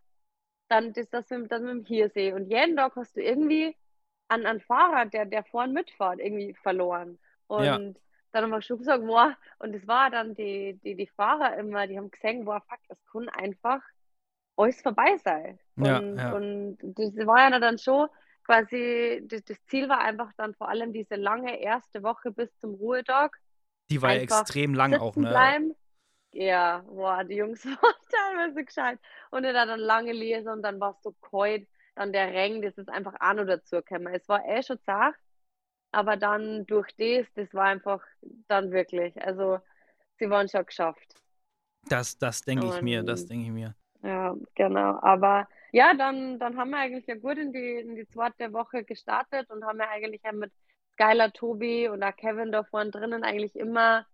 [0.69, 2.33] dann das, das, mit, das mit dem Hiersee.
[2.33, 3.75] Und jeden Tag hast du irgendwie
[4.27, 7.19] einen, einen Fahrer, der, der vorn mitfährt, irgendwie verloren.
[7.47, 7.79] Und ja
[8.33, 11.87] dann haben wir schon gesagt, boah, und das war dann die, die, die Fahrer immer,
[11.87, 13.81] die haben gesehen, boah, fuck, das kann einfach
[14.57, 15.59] alles vorbei sein.
[15.75, 16.33] Und, ja, ja.
[16.33, 18.09] und das war ja dann schon,
[18.43, 22.75] quasi, das, das Ziel war einfach dann vor allem diese lange erste Woche bis zum
[22.75, 23.37] Ruhetag.
[23.89, 25.29] Die war ja extrem lang auch, ne?
[25.29, 25.75] Bleiben.
[26.31, 28.99] Ja, boah, die Jungs waren teilweise gescheit.
[29.29, 31.67] Und dann dann lange lesen und dann war es so kalt.
[31.95, 34.13] Dann der Regen, das ist einfach auch noch dazu gekommen.
[34.13, 35.15] Es war eh schon zart,
[35.93, 38.03] aber dann durch das, das war einfach
[38.47, 39.59] dann wirklich, also
[40.17, 41.15] sie waren schon geschafft.
[41.89, 43.75] Das, das denke ich mir, das denke ich mir.
[44.01, 44.99] Ja, genau.
[45.01, 48.83] Aber ja, dann, dann haben wir eigentlich ja gut in die, in die zweite Woche
[48.83, 50.51] gestartet und haben ja eigentlich ja mit
[50.93, 54.05] Skylar, Tobi und auch Kevin da vorne drinnen eigentlich immer,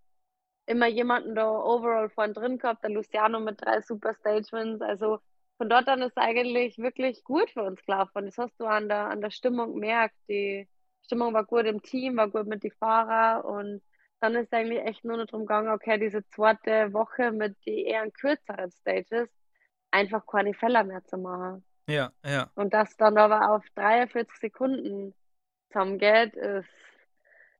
[0.65, 2.83] immer jemanden da overall vorne drin gehabt.
[2.83, 4.81] Der Luciano mit drei Super Stage Wins.
[4.81, 5.19] Also
[5.57, 8.25] von dort an ist eigentlich wirklich gut für uns gelaufen.
[8.25, 10.15] Das hast du an der, an der Stimmung gemerkt.
[10.29, 10.67] Die
[11.09, 13.81] Stimmung war gut im Team, war gut mit den Fahrern und
[14.19, 18.11] dann ist eigentlich echt nur noch darum gegangen, okay, diese zweite Woche mit den eher
[18.11, 19.27] kürzeren Stages
[19.89, 21.65] einfach keine Fälle mehr zu machen.
[21.87, 22.51] Ja, ja.
[22.53, 25.15] Und das dann aber auf 43 Sekunden
[25.69, 26.69] zusammengeht, ist,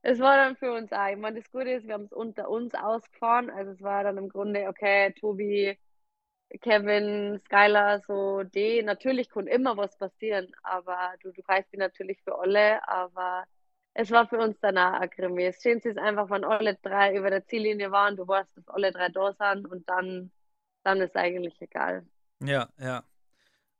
[0.02, 1.08] es war dann für uns auch.
[1.08, 3.50] Ich meine, das Gute ist, wir haben es unter uns ausgefahren.
[3.50, 5.76] Also es war dann im Grunde, okay, Tobi,
[6.60, 8.82] Kevin, Skylar, so die.
[8.82, 13.44] Natürlich kann immer was passieren, aber du, du reißt die natürlich für alle, aber
[13.94, 15.46] es war für uns dann auch ein Krimi.
[15.46, 18.92] Das Schönste ist einfach, wenn alle drei über der Ziellinie waren, du weißt, dass alle
[18.92, 20.30] drei da sind und dann,
[20.84, 22.06] dann ist eigentlich egal.
[22.42, 23.04] Ja, ja.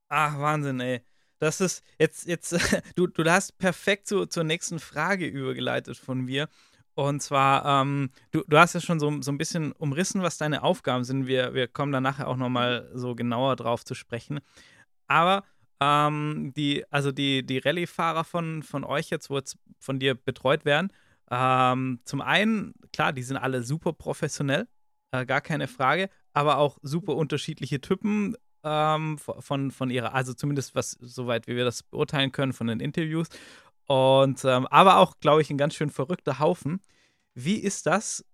[0.08, 1.02] Ach, Wahnsinn, ey.
[1.38, 2.52] Das ist jetzt, jetzt,
[2.96, 6.48] du, du hast perfekt zu, zur nächsten Frage übergeleitet von mir.
[7.00, 10.62] Und zwar, ähm, du, du hast ja schon so, so ein bisschen umrissen, was deine
[10.62, 11.26] Aufgaben sind.
[11.26, 14.40] Wir, wir kommen da nachher auch nochmal so genauer drauf zu sprechen.
[15.06, 15.44] Aber
[15.80, 20.66] ähm, die, also die, die Rallye-Fahrer von, von euch jetzt, wo jetzt von dir betreut
[20.66, 20.92] werden,
[21.30, 24.68] ähm, zum einen, klar, die sind alle super professionell,
[25.12, 30.74] äh, gar keine Frage, aber auch super unterschiedliche Typen ähm, von, von ihrer, also zumindest
[30.74, 33.28] was, soweit wie wir das beurteilen können von den Interviews.
[33.90, 36.80] Und ähm, aber auch, glaube ich, ein ganz schön verrückter Haufen.
[37.34, 38.24] Wie ist das,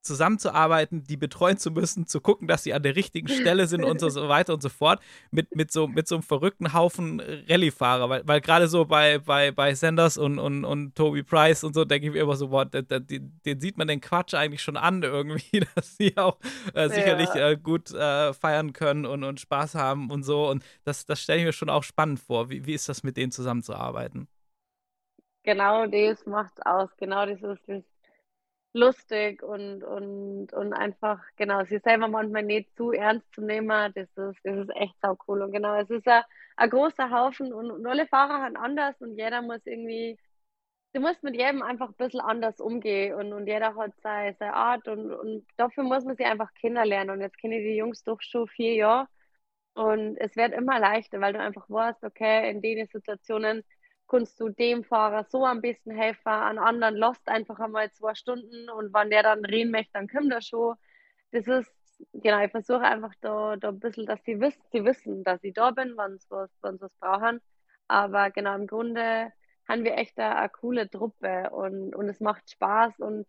[0.00, 4.00] zusammenzuarbeiten, die betreuen zu müssen, zu gucken, dass sie an der richtigen Stelle sind und
[4.00, 8.08] so weiter und so fort, mit, mit, so, mit so einem verrückten Haufen Rallye-Fahrer.
[8.08, 11.84] Weil, weil gerade so bei, bei, bei Sanders und, und, und Toby Price und so
[11.84, 12.86] denke ich mir immer so, boah, den,
[13.44, 16.38] den, sieht man den Quatsch eigentlich schon an, irgendwie, dass sie auch
[16.74, 17.50] äh, sicherlich ja.
[17.50, 20.48] äh, gut äh, feiern können und, und Spaß haben und so.
[20.48, 22.50] Und das, das stelle ich mir schon auch spannend vor.
[22.50, 24.26] Wie, wie ist das, mit denen zusammenzuarbeiten?
[25.44, 26.96] Genau das macht aus.
[26.96, 27.84] Genau das ist das
[28.74, 34.08] lustig und, und, und einfach, genau, sie selber manchmal nicht zu ernst zu nehmen, das
[34.16, 35.42] ist, das ist echt sau cool.
[35.42, 36.22] Und genau, es ist ein,
[36.56, 40.18] ein großer Haufen und, und alle Fahrer haben anders und jeder muss irgendwie,
[40.94, 44.54] du musst mit jedem einfach ein bisschen anders umgehen und, und jeder hat seine, seine
[44.54, 47.10] Art und, und dafür muss man sie einfach kennenlernen.
[47.16, 49.08] Und jetzt kenne ich die Jungs doch schon vier Jahre
[49.74, 53.64] und es wird immer leichter, weil du einfach weißt, okay, in den Situationen
[54.12, 58.68] kannst du dem Fahrer so ein bisschen helfen, an anderen lost einfach einmal zwei Stunden
[58.70, 60.76] und wenn der dann reden möchte, dann kommt er schon.
[61.32, 61.72] Das ist,
[62.12, 65.54] genau, ich versuche einfach da, da ein bisschen, dass sie wissen, sie wissen, dass ich
[65.54, 67.40] da bin, wenn sie was, wenn sie was brauchen.
[67.88, 69.32] Aber genau, im Grunde
[69.68, 73.26] haben wir echt eine, eine coole Truppe und, und es macht Spaß und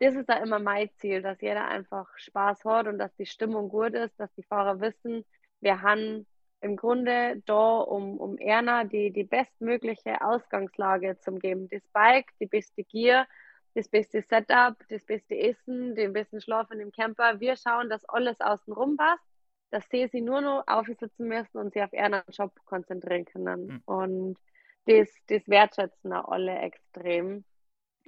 [0.00, 3.68] das ist da immer mein Ziel, dass jeder einfach Spaß hat und dass die Stimmung
[3.68, 5.24] gut ist, dass die Fahrer wissen,
[5.60, 6.26] wir haben
[6.60, 11.68] im Grunde da, um, um Erna die, die bestmögliche Ausgangslage zu geben.
[11.68, 13.26] Das Bike, die beste Gear,
[13.74, 17.40] das beste Setup, das beste Essen, den besten Schlafen im Camper.
[17.40, 19.24] Wir schauen, dass alles außenrum passt,
[19.70, 23.66] dass sie sich nur noch aufsitzen müssen und sich auf ihren Job konzentrieren können.
[23.66, 23.82] Mhm.
[23.84, 24.38] Und
[24.86, 27.44] das, das wertschätzen auch alle extrem.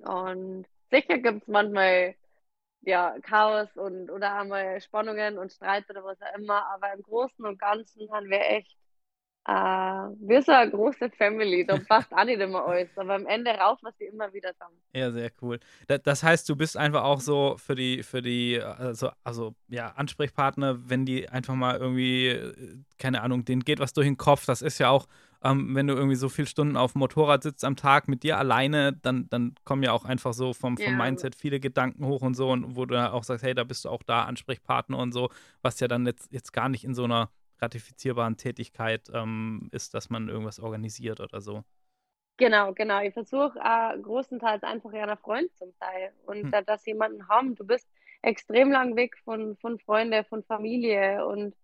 [0.01, 2.15] Und sicher gibt es manchmal
[2.83, 6.67] ja, Chaos und oder einmal Spannungen und Streit oder was auch immer.
[6.73, 8.77] Aber im Großen und Ganzen haben wir echt,
[9.47, 11.67] äh, wir sind eine große Family.
[11.67, 12.89] Da passt auch nicht immer alles.
[12.97, 14.81] Aber am Ende rauf wir sie immer wieder zusammen.
[14.95, 15.59] Ja, sehr cool.
[15.87, 20.89] Das heißt, du bist einfach auch so für die, für die, also, also ja, Ansprechpartner,
[20.89, 22.39] wenn die einfach mal irgendwie,
[22.99, 24.47] keine Ahnung, denen geht was durch den Kopf.
[24.47, 25.07] Das ist ja auch
[25.43, 28.39] ähm, wenn du irgendwie so viele Stunden auf dem Motorrad sitzt am Tag mit dir
[28.39, 30.97] alleine, dann, dann kommen ja auch einfach so vom, vom ja.
[30.97, 33.89] Mindset viele Gedanken hoch und so und wo du auch sagst, hey, da bist du
[33.89, 35.31] auch da, Ansprechpartner und so,
[35.63, 40.11] was ja dann jetzt, jetzt gar nicht in so einer ratifizierbaren Tätigkeit ähm, ist, dass
[40.11, 41.65] man irgendwas organisiert oder so.
[42.37, 43.01] Genau, genau.
[43.03, 46.51] Ich versuche äh, großenteils einfach ja ein Freund zum Teil und hm.
[46.53, 47.57] da, dass jemanden haben.
[47.57, 47.89] Du bist
[48.23, 51.55] extrem lang weg von, von Freunden, von Familie und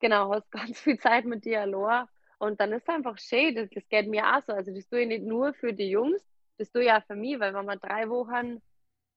[0.00, 2.06] genau, hast ganz viel Zeit mit dir allein.
[2.38, 4.52] Und dann ist es einfach schön, das, das geht mir auch so.
[4.52, 6.22] Also das tue ich nicht nur für die Jungs,
[6.58, 8.60] das tue ich auch für mich, weil wenn man drei Wochen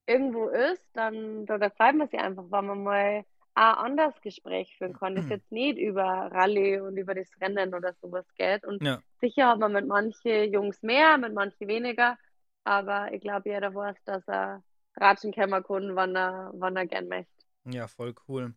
[0.08, 3.26] irgendwo ist, dann da, da freut man sich einfach, wenn man mal
[3.56, 7.94] auch anders Gespräch führen kann, das jetzt nicht über Rallye und über das Rennen oder
[8.02, 8.66] sowas geht.
[8.66, 9.02] Und Ja.
[9.20, 12.18] sicher hat man mit manchen Jungs mehr, mit manchen weniger,
[12.64, 14.64] aber ich glaube, jeder weiß, dass er
[14.96, 17.32] ratschen kann, wann er, wann er gern möchte.
[17.66, 18.54] Ja, voll cool.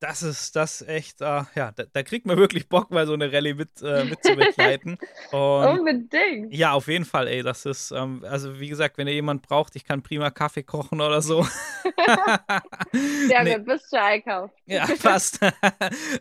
[0.00, 3.30] Das ist das echt, äh, ja, da, da kriegt man wirklich Bock, mal so eine
[3.30, 4.96] Rallye mit, äh, mitzubegleiten.
[5.30, 6.54] Und Unbedingt.
[6.54, 9.76] ja, auf jeden Fall, ey, das ist, ähm, also wie gesagt, wenn ihr jemand braucht,
[9.76, 11.42] ich kann prima Kaffee kochen oder so.
[13.28, 13.56] Sehr Nee.
[13.56, 14.54] gut, bist schon einkauft.
[14.66, 15.38] Ja, passt.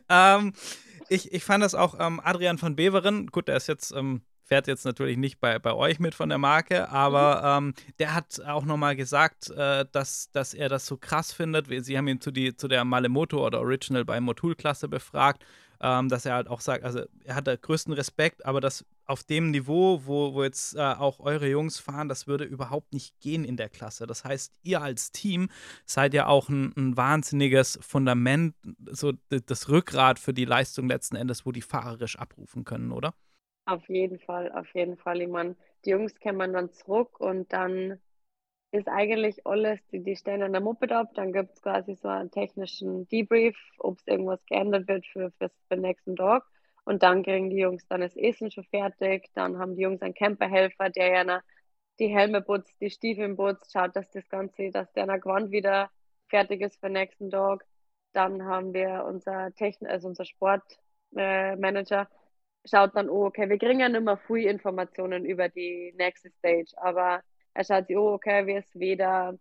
[0.10, 0.54] ähm,
[1.08, 4.68] ich, ich fand das auch ähm, Adrian von Beveren, gut, der ist jetzt, ähm, fährt
[4.68, 8.66] jetzt natürlich nicht bei, bei euch mit von der Marke, aber ähm, der hat auch
[8.66, 11.68] nochmal gesagt, äh, dass, dass er das so krass findet.
[11.86, 15.46] Sie haben ihn zu, die, zu der Malemoto oder Original bei Motul-Klasse befragt,
[15.82, 19.24] ähm, dass er halt auch sagt, also er hat da größten Respekt, aber das auf
[19.24, 23.46] dem Niveau, wo, wo jetzt äh, auch eure Jungs fahren, das würde überhaupt nicht gehen
[23.46, 24.08] in der Klasse.
[24.08, 25.50] Das heißt, ihr als Team
[25.86, 28.56] seid ja auch ein, ein wahnsinniges Fundament,
[28.92, 33.14] so das Rückgrat für die Leistung letzten Endes, wo die fahrerisch abrufen können, oder?
[33.70, 35.22] Auf jeden Fall, auf jeden Fall.
[35.22, 35.56] Ich meine,
[35.86, 38.00] die Jungs kommen dann zurück und dann
[38.72, 42.08] ist eigentlich alles, die, die stellen dann der Moped ab, dann gibt es quasi so
[42.08, 46.46] einen technischen Debrief, ob es irgendwas geändert wird für, für, den nächsten Tag.
[46.84, 49.30] Und dann kriegen die Jungs dann das Essen schon fertig.
[49.36, 51.42] Dann haben die Jungs einen Camperhelfer, der ja
[52.00, 55.92] die Helme putzt, die Stiefel putzt, schaut, dass das Ganze, dass der Gewand wieder
[56.28, 57.66] fertig ist für den nächsten Tag.
[58.14, 62.19] Dann haben wir unser Techn also unser Sportmanager, äh,
[62.66, 66.72] schaut dann, oh, okay, wir kriegen ja nicht mehr viel Informationen über die nächste Stage,
[66.78, 67.22] aber
[67.54, 69.38] er schaut sich, oh, okay, wie ist wieder,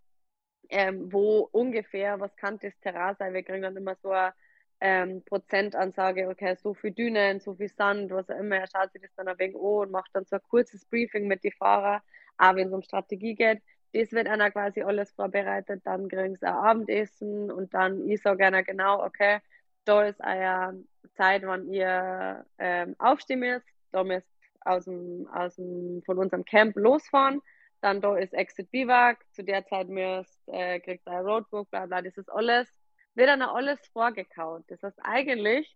[0.69, 3.33] ähm, wo ungefähr, was kann das Terrain sein?
[3.33, 4.33] Wir kriegen dann immer so eine
[4.81, 8.57] ähm, Prozentansage, okay, so viel Dünen, so viel Sand, was auch immer.
[8.57, 11.27] Er schaut sich das dann ein wenig an und macht dann so ein kurzes Briefing
[11.27, 12.01] mit den Fahrern,
[12.37, 13.61] auch wenn es um Strategie geht.
[13.93, 18.45] Das wird einer quasi alles vorbereitet, dann kriegen sie ein Abendessen und dann, ich sage
[18.45, 19.39] einer genau, okay,
[19.85, 20.83] da ist eine
[21.15, 24.27] Zeit, wann ihr ähm, aufstehen müsst, da müsst
[24.61, 27.41] aus dem, aus dem, von unserem Camp losfahren,
[27.81, 32.01] dann da ist Exit Biwak, zu der Zeit müsst, äh, kriegt ihr Roadbook, bla bla,
[32.01, 32.67] das ist alles,
[33.15, 34.63] wird dann alles vorgekaut.
[34.67, 35.75] Das heißt, eigentlich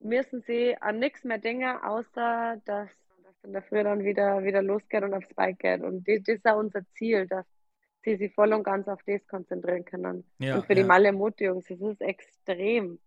[0.00, 2.90] müssen sie an nichts mehr denken, außer dass,
[3.22, 5.82] dass in der Früh dann wieder, wieder losgeht und aufs Bike geht.
[5.82, 7.46] Und das, ist auch unser Ziel, dass
[8.02, 10.24] sie sich voll und ganz auf das konzentrieren können.
[10.38, 10.86] Ja, und für die ja.
[10.86, 12.98] Malle-Jungs, das ist extrem.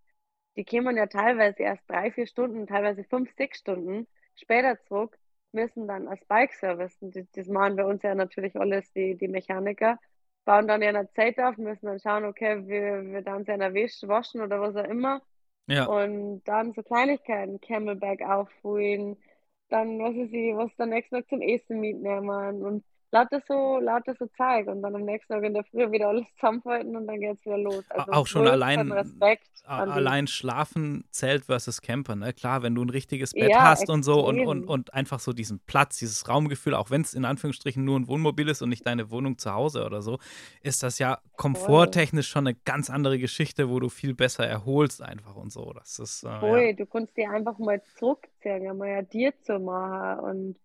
[0.55, 5.17] Die kommen ja teilweise erst drei, vier Stunden, teilweise fünf, sechs Stunden später zurück,
[5.51, 9.99] müssen dann als Bike-Service, und das, machen bei uns ja natürlich alles die, die Mechaniker,
[10.45, 14.07] bauen dann ja eine Zeit auf, müssen dann schauen, okay, wir, wir dann seiner Wäsche
[14.07, 15.21] waschen oder was auch immer.
[15.67, 19.17] Ja, Und dann so Kleinigkeiten, Camelback aufholen,
[19.69, 22.83] dann, was weiß ich, was dann nächsten Tag zum Essen mitnehmen und
[23.13, 26.25] lauter so, lauter so Zeug und dann am nächsten Tag in der Früh wieder alles
[26.35, 27.85] zusammenfalten und dann geht's wieder los.
[27.89, 32.33] Also auch schon allein, Respekt allein schlafen zählt versus Camper, ne?
[32.33, 34.69] Klar, wenn du ein richtiges Bett Ja, hast und so und, und, extrem.
[34.69, 38.49] und einfach so diesen Platz, dieses Raumgefühl, auch wenn es in Anführungsstrichen nur ein Wohnmobil
[38.49, 40.17] ist und nicht deine Wohnung zu Hause oder so,
[40.61, 45.35] ist das ja komforttechnisch schon eine ganz andere Geschichte, wo du viel besser erholst einfach
[45.35, 45.71] und so.
[45.73, 46.39] Das ist, äh, ja.
[46.39, 50.55] Voll, du kannst dir einfach mal zurückziehen, einmal ja dir zu machen und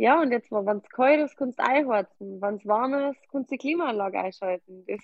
[0.00, 3.20] ja, und jetzt mal, wenn es kalt ist, kannst du einheizen, wenn es warm ist,
[3.30, 4.86] kannst du die Klimaanlage einschalten.
[4.86, 5.00] Das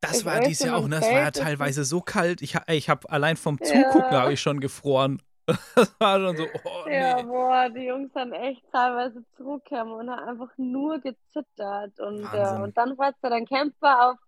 [0.00, 0.98] Das war dieses Jahr auch, ne?
[0.98, 2.40] Es war ja das teilweise so kalt.
[2.40, 4.22] Ich, ich habe allein vom Zugucken ja.
[4.22, 5.20] habe ich schon gefroren.
[5.74, 7.22] Das war schon so, oh Ja, nee.
[7.22, 11.98] boah, die Jungs sind echt teilweise zurückgekommen und haben einfach nur gezittert.
[11.98, 14.18] Und, äh, und dann fährst du deinen Camper auf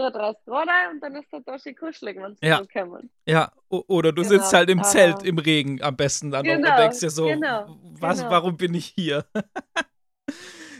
[0.00, 2.56] 34 Grad ein und dann ist der schön kuschelig, wenn sie Ja.
[2.56, 3.10] zurückkommen.
[3.26, 6.46] Ja, o- oder du sitzt Genau, halt im Zelt aber im Regen am besten dann
[6.46, 8.30] noch und genau, denkst dir so, genau, was, genau.
[8.30, 9.24] warum bin ich hier?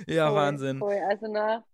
[0.06, 0.78] Ja, Voll, Wahnsinn.
[0.78, 0.98] voll.
[1.08, 1.64] Also na,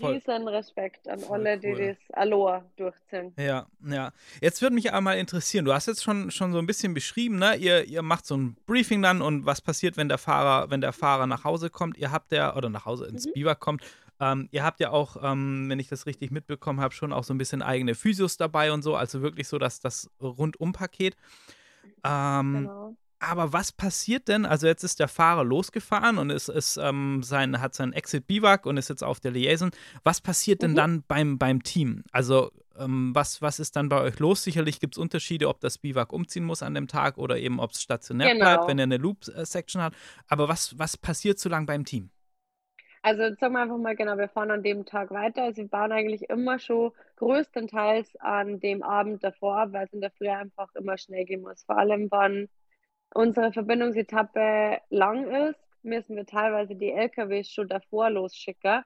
[0.00, 0.12] Voll.
[0.14, 1.96] riesen Respekt an Voll alle, die cool.
[2.08, 3.34] das Aloha durchziehen.
[3.38, 4.12] Ja, ja.
[4.40, 7.56] Jetzt würde mich einmal interessieren, du hast jetzt schon, schon so ein bisschen beschrieben, ne?
[7.56, 10.92] Ihr, ihr macht so ein Briefing dann und was passiert, wenn der Fahrer, wenn der
[10.92, 11.98] Fahrer nach Hause kommt.
[11.98, 13.32] Ihr habt ja, oder nach Hause ins Mhm.
[13.32, 13.82] Biwak kommt,
[14.20, 17.32] ähm, ihr habt ja auch, ähm, wenn ich das richtig mitbekommen habe, schon auch so
[17.34, 21.16] ein bisschen eigene Physios dabei und so, also wirklich so dass das Rundum-Paket.
[22.04, 22.96] Ähm, Genau.
[23.20, 24.46] aber was passiert denn?
[24.46, 28.66] Also jetzt ist der Fahrer losgefahren und ist, ist, ähm, sein, hat sein Exit Biwak
[28.66, 29.70] und ist jetzt auf der Liaison.
[30.04, 30.76] Was passiert denn Mhm.
[30.76, 32.04] dann beim, beim Team?
[32.12, 34.44] Also ähm, was, was ist dann bei euch los?
[34.44, 37.72] Sicherlich gibt es Unterschiede, ob das Biwak umziehen muss an dem Tag oder eben ob
[37.72, 38.68] es stationär bleibt, Genau.
[38.68, 39.94] wenn er eine Loop-Section hat.
[40.28, 42.10] Aber was, was passiert so lang beim Team?
[43.02, 45.44] Also sagen wir einfach mal genau, wir fahren an dem Tag weiter.
[45.44, 50.00] Also wir bauen eigentlich immer schon größtenteils an dem Abend davor ab, weil es in
[50.00, 51.62] der Früh einfach immer schnell gehen muss.
[51.64, 52.48] Vor allem, wenn
[53.14, 58.82] unsere Verbindungsetappe lang ist, müssen wir teilweise die LKWs schon davor losschicken.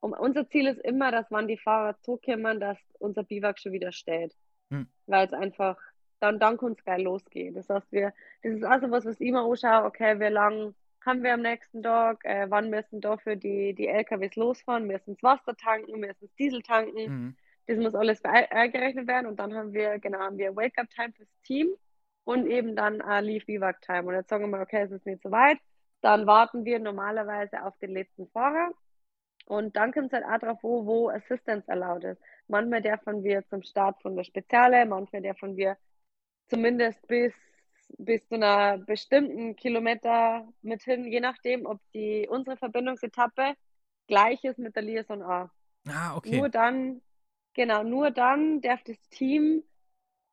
[0.00, 3.92] Und unser Ziel ist immer, dass wenn die Fahrer zurückkommen, dass unser Biwak schon wieder
[3.92, 4.34] steht.
[4.70, 4.86] hm.
[5.06, 5.78] weil es einfach,
[6.20, 7.54] dann, dann kann es geil losgehen.
[7.54, 11.22] Das heißt, wir, das ist also was, was ich immer anschaue, okay, wie lang haben
[11.22, 16.00] wir am nächsten Tag, äh, wann müssen dafür die, die LKWs losfahren, müssen Wasser tanken,
[16.00, 17.10] müssen Diesel tanken.
[17.10, 17.36] Mhm.
[17.66, 21.68] Das muss alles eingerechnet werden und dann haben wir, genau, haben wir Wake-up-Time fürs Team
[22.24, 24.04] und eben dann äh, Leave-Biwak-Time.
[24.04, 25.58] Und jetzt sagen wir mal, okay, es ist nicht so weit,
[26.02, 28.72] dann warten wir normalerweise auf den letzten Fahrer
[29.46, 32.20] und dann kommt es halt auch darauf, wo, wo Assistance erlaubt ist.
[32.48, 35.76] Manchmal dürfen wir zum Start von der Speziale, manchmal dürfen wir
[36.48, 37.34] zumindest bis,
[37.98, 43.54] bis zu einer bestimmten Kilometer mit hin, je nachdem, ob die unsere Verbindungsetappe
[44.06, 45.50] gleich ist mit der Liaison A.
[45.88, 46.36] Ah, okay.
[46.36, 47.00] Nur dann,
[47.54, 49.62] genau, nur dann darf das Team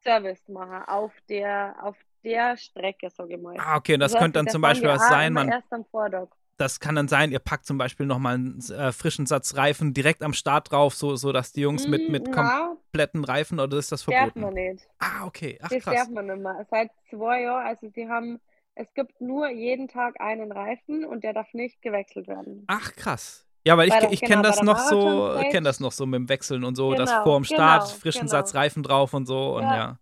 [0.04, 3.56] Service machen auf der, auf der Strecke, sage ich mal.
[3.60, 5.34] Ah, okay, das, das könnte dann zum Beispiel was sein.
[5.34, 6.30] Man, erst am Vortag
[6.62, 10.21] das kann dann sein, ihr packt zum Beispiel nochmal einen äh, frischen Satz Reifen direkt
[10.21, 12.34] am Start drauf, so, so dass die Jungs mit, mit ja.
[12.34, 14.41] kompletten Reifen oder ist das verboten?
[14.41, 14.88] Darf man nicht.
[15.00, 15.58] Ah, okay.
[15.62, 15.95] Ach, das krass.
[15.95, 16.65] darf man nicht mehr.
[16.69, 18.39] Seit zwei Jahren, also sie haben,
[18.76, 22.63] es gibt nur jeden Tag einen Reifen und der darf nicht gewechselt werden.
[22.67, 23.47] Ach, krass.
[23.65, 26.30] Ja, weil ich, ich genau, kenne das noch so, kenne das noch so mit dem
[26.30, 28.32] Wechseln und so, genau, dass vor dem Start genau, frischen genau.
[28.32, 29.76] Satz Reifen drauf und so und ja.
[29.76, 29.97] ja.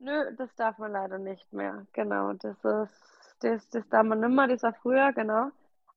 [0.00, 1.86] Nö, das darf man leider nicht mehr.
[1.94, 5.50] Genau, das ist, das, das darf man nicht mehr, das war früher, genau.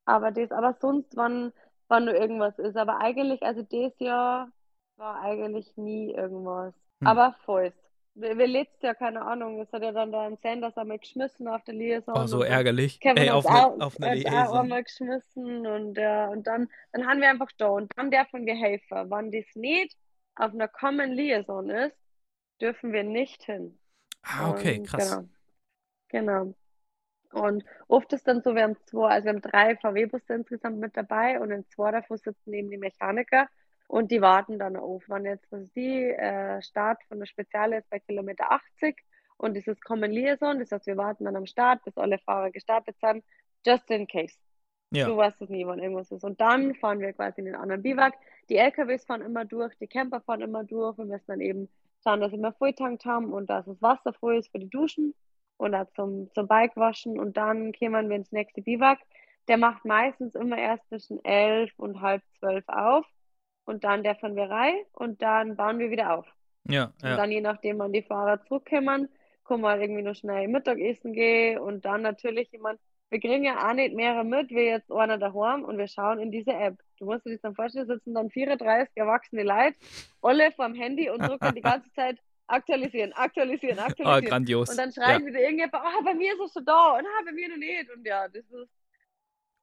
[0.08, 1.52] Aber das, aber sonst, wann,
[1.90, 2.78] wann nur irgendwas ist.
[2.78, 4.50] Aber eigentlich, also das Jahr
[4.96, 6.74] war eigentlich nie irgendwas.
[7.02, 7.08] Hm.
[7.08, 7.74] Aber voll.
[8.16, 11.50] Wir, wir letztes Jahr, keine Ahnung, es hat ja dann da ein Sanders einmal geschmissen
[11.50, 12.16] auf der Liaison.
[12.18, 13.02] Oh, so ärgerlich.
[13.02, 14.48] Kevin Ey, auf, eine, auf eine Liaison.
[14.48, 18.46] auch einmal geschmissen und, ja, und dann, dann haben wir einfach da und dann dürfen
[18.46, 19.12] wir helfen.
[19.12, 19.98] Wenn das nicht
[20.36, 21.98] auf einer Common Liaison ist,
[22.62, 23.78] dürfen wir nicht hin.
[24.24, 25.18] Ah, okay, und, krass.
[26.08, 26.44] Genau.
[26.44, 26.54] genau.
[27.34, 30.96] Und oft ist dann so, wir haben zwei, also wir haben drei VW-Busse insgesamt mit
[30.96, 33.48] dabei und in zwei davon sitzen eben die Mechaniker
[33.88, 35.04] und die warten dann auf.
[35.08, 38.98] Wenn jetzt was die äh, Start von der Speziale ist bei Kilometer 80
[39.38, 42.52] und das ist Common Liaison, das heißt, wir warten dann am Start, bis alle Fahrer
[42.52, 43.24] gestartet sind,
[43.66, 44.36] just in case.
[44.92, 45.08] Ja.
[45.08, 46.24] Du weißt es nie, wann irgendwas ist.
[46.24, 48.14] Und dann fahren wir quasi in den anderen Biwak.
[48.50, 50.98] Die LKWs fahren immer durch, die Camper fahren immer durch.
[50.98, 51.70] Wir müssen dann eben
[52.04, 55.14] schauen, dass wir immer volltankt haben und dass das Wasser voll ist für die Duschen
[55.58, 59.00] oder zum, zum Bike waschen und dann kämen wir ins nächste Biwak.
[59.48, 63.06] Der macht meistens immer erst zwischen elf und halb zwölf auf
[63.66, 66.28] und dann der von Verei und dann bauen wir wieder auf.
[66.66, 67.12] Ja, ja.
[67.12, 69.10] Und dann je nachdem, wann die Fahrer zurückkommen,
[69.46, 73.74] können wir irgendwie noch schnell Mittagessen gehen und dann natürlich jemand, wir kriegen ja auch
[73.74, 76.76] nicht mehrere mit, wie jetzt einer daheim und wir schauen in diese App.
[77.00, 79.78] Du musst dir das dann vorstellen, sitzen dann 34 erwachsene Leute,
[80.22, 82.18] alle vom Handy und drücken die ganze Zeit
[82.48, 84.26] aktualisieren, aktualisieren, ah, aktualisieren.
[84.26, 84.70] Oh, grandios.
[84.70, 85.28] Und dann schreien ja.
[85.28, 87.94] wieder irgendjemand, oh, bei mir ist es schon da und ah, bei mir noch nicht.
[87.96, 88.70] Und ja, das ist.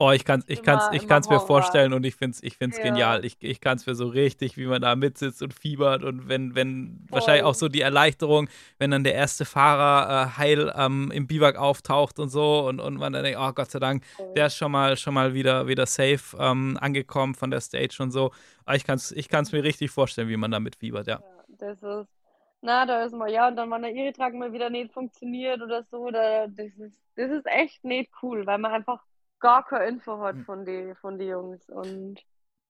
[0.00, 2.56] Oh, ich kann es ich kann's, ich kann's mir vorstellen und ich finde es ich
[2.56, 2.82] find's ja.
[2.82, 3.24] genial.
[3.24, 6.56] Ich, ich kann es mir so richtig, wie man da mitsitzt und fiebert und wenn,
[6.56, 11.28] wenn wahrscheinlich auch so die Erleichterung, wenn dann der erste Fahrer äh, heil ähm, im
[11.28, 14.34] Biwak auftaucht und so und, und man dann denkt, oh Gott sei Dank, Voll.
[14.34, 18.10] der ist schon mal, schon mal wieder, wieder safe ähm, angekommen von der Stage und
[18.10, 18.32] so.
[18.64, 21.20] Aber ich kann es ich kann's mir richtig vorstellen, wie man da mitfiebert, ja.
[21.20, 22.23] ja das ist
[22.64, 25.84] na, da ist mal, ja, und dann, wenn der Iritrag mal wieder nicht funktioniert oder
[25.90, 29.02] so, da, das, ist, das ist echt nicht cool, weil man einfach
[29.38, 30.44] gar keine Info hat hm.
[30.44, 31.68] von den von die Jungs.
[31.68, 32.24] Und,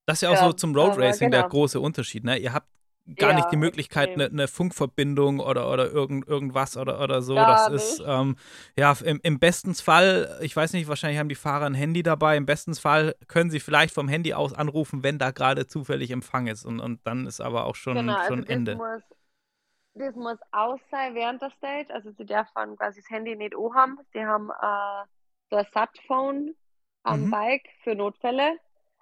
[0.07, 1.43] das ist ja auch ja, so zum Road Racing genau.
[1.43, 2.37] der große Unterschied, ne?
[2.39, 2.67] Ihr habt
[3.17, 7.37] gar ja, nicht die Möglichkeit, eine, eine, Funkverbindung oder, oder irgend, irgendwas oder, oder so.
[7.37, 8.35] Gar das ist, ähm,
[8.77, 12.37] ja, im, im besten Fall, ich weiß nicht, wahrscheinlich haben die Fahrer ein Handy dabei.
[12.37, 16.49] Im besten Fall können sie vielleicht vom Handy aus anrufen, wenn da gerade zufällig Empfang
[16.49, 16.65] ist.
[16.65, 18.77] Und, und dann ist aber auch schon, genau, schon also Ende.
[18.77, 19.03] Muss,
[19.95, 21.93] das muss aus sein während der Stage.
[21.93, 23.99] Also sie dürfen quasi das Handy nicht haben.
[24.13, 25.05] Sie haben äh,
[25.51, 26.55] so ein Sat-Phone
[27.05, 27.31] am mhm.
[27.31, 28.59] Bike für Notfälle.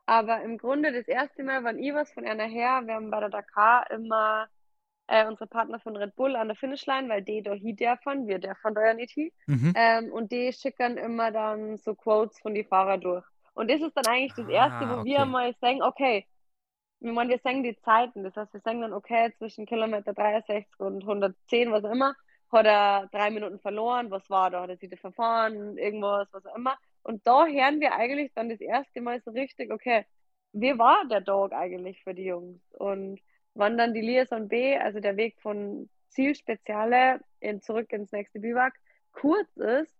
[0.06, 3.20] Aber im Grunde das erste Mal, wann ich was von einer her, wir haben bei
[3.20, 4.48] der Dakar immer
[5.06, 8.38] äh, unsere Partner von Red Bull an der Finishline, weil die da hier dürfen, wir
[8.38, 9.30] dürfen da ja nicht hin.
[9.46, 9.72] Mhm.
[9.76, 13.24] Ähm, und die schicken immer dann so Quotes von die Fahrer durch.
[13.54, 15.04] Und das ist dann eigentlich das ah, erste, wo okay.
[15.04, 16.26] wir mal sagen, okay,
[17.04, 20.66] ich meine, wir sagen die Zeiten, das heißt, wir sagen dann, okay, zwischen Kilometer 63
[20.78, 22.14] und 110, was auch immer,
[22.52, 26.54] hat er drei Minuten verloren, was war da, hat er sich verfahren, irgendwas, was auch
[26.54, 26.78] immer.
[27.02, 30.04] Und da hören wir eigentlich dann das erste Mal so richtig, okay,
[30.52, 32.62] wie war der Dog eigentlich für die Jungs?
[32.74, 33.20] Und
[33.54, 38.74] wann dann die Liaison B, also der Weg von Zielspeziale in, zurück ins nächste Biwak,
[39.12, 39.96] kurz ist,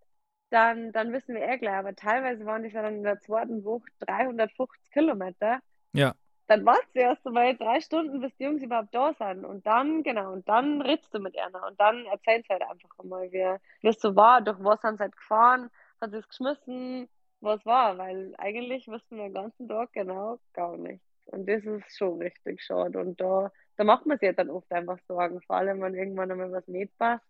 [0.51, 1.75] dann, dann wissen wir eh gleich.
[1.75, 5.59] Aber teilweise waren die dann in der zweiten Woche 350 Kilometer.
[5.95, 6.15] Ja
[6.47, 9.45] dann wartest du erst einmal drei Stunden, bis die Jungs überhaupt da sind.
[9.45, 11.67] Und dann, genau, und dann redest du mit einer.
[11.67, 15.05] Und dann erzählst du halt einfach einmal, wie, es so war, durch was haben sie
[15.05, 15.71] halt gefahren,
[16.01, 17.09] hat sie es geschmissen,
[17.41, 17.97] was war.
[17.99, 21.07] Weil eigentlich wissen wir den ganzen Tag genau gar nichts.
[21.27, 22.99] Und das ist schon richtig schade.
[22.99, 26.31] Und da, da macht man sich ja dann oft einfach Sorgen, vor allem wenn irgendwann
[26.31, 27.25] einmal was nicht passt.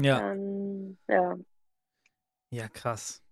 [0.00, 0.20] Ja.
[0.20, 1.36] Dann, ja.
[2.50, 3.22] Ja, krass.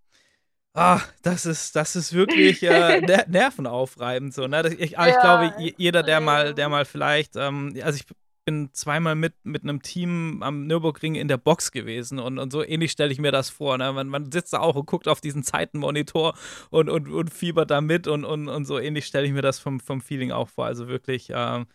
[0.79, 4.75] Ah, das ist, das ist wirklich äh, ner nervenaufreibend so, ne?
[4.79, 5.79] Ich, ich Ja, glaube, echt.
[5.79, 8.05] jeder, der mal, der mal vielleicht, ähm, also ich
[8.45, 12.63] bin zweimal mit, mit einem Team am Nürburgring in der Box gewesen und, und so
[12.63, 13.79] ähnlich stelle ich mir das vor.
[13.79, 13.91] Ne?
[13.95, 16.35] Man, man sitzt da auch und guckt auf diesen Zeitenmonitor
[16.71, 19.59] und, und, und fiebert da mit und, und, und so ähnlich stelle ich mir das
[19.59, 20.67] vom, vom Feeling auch vor.
[20.67, 21.67] Also wirklich, ähm,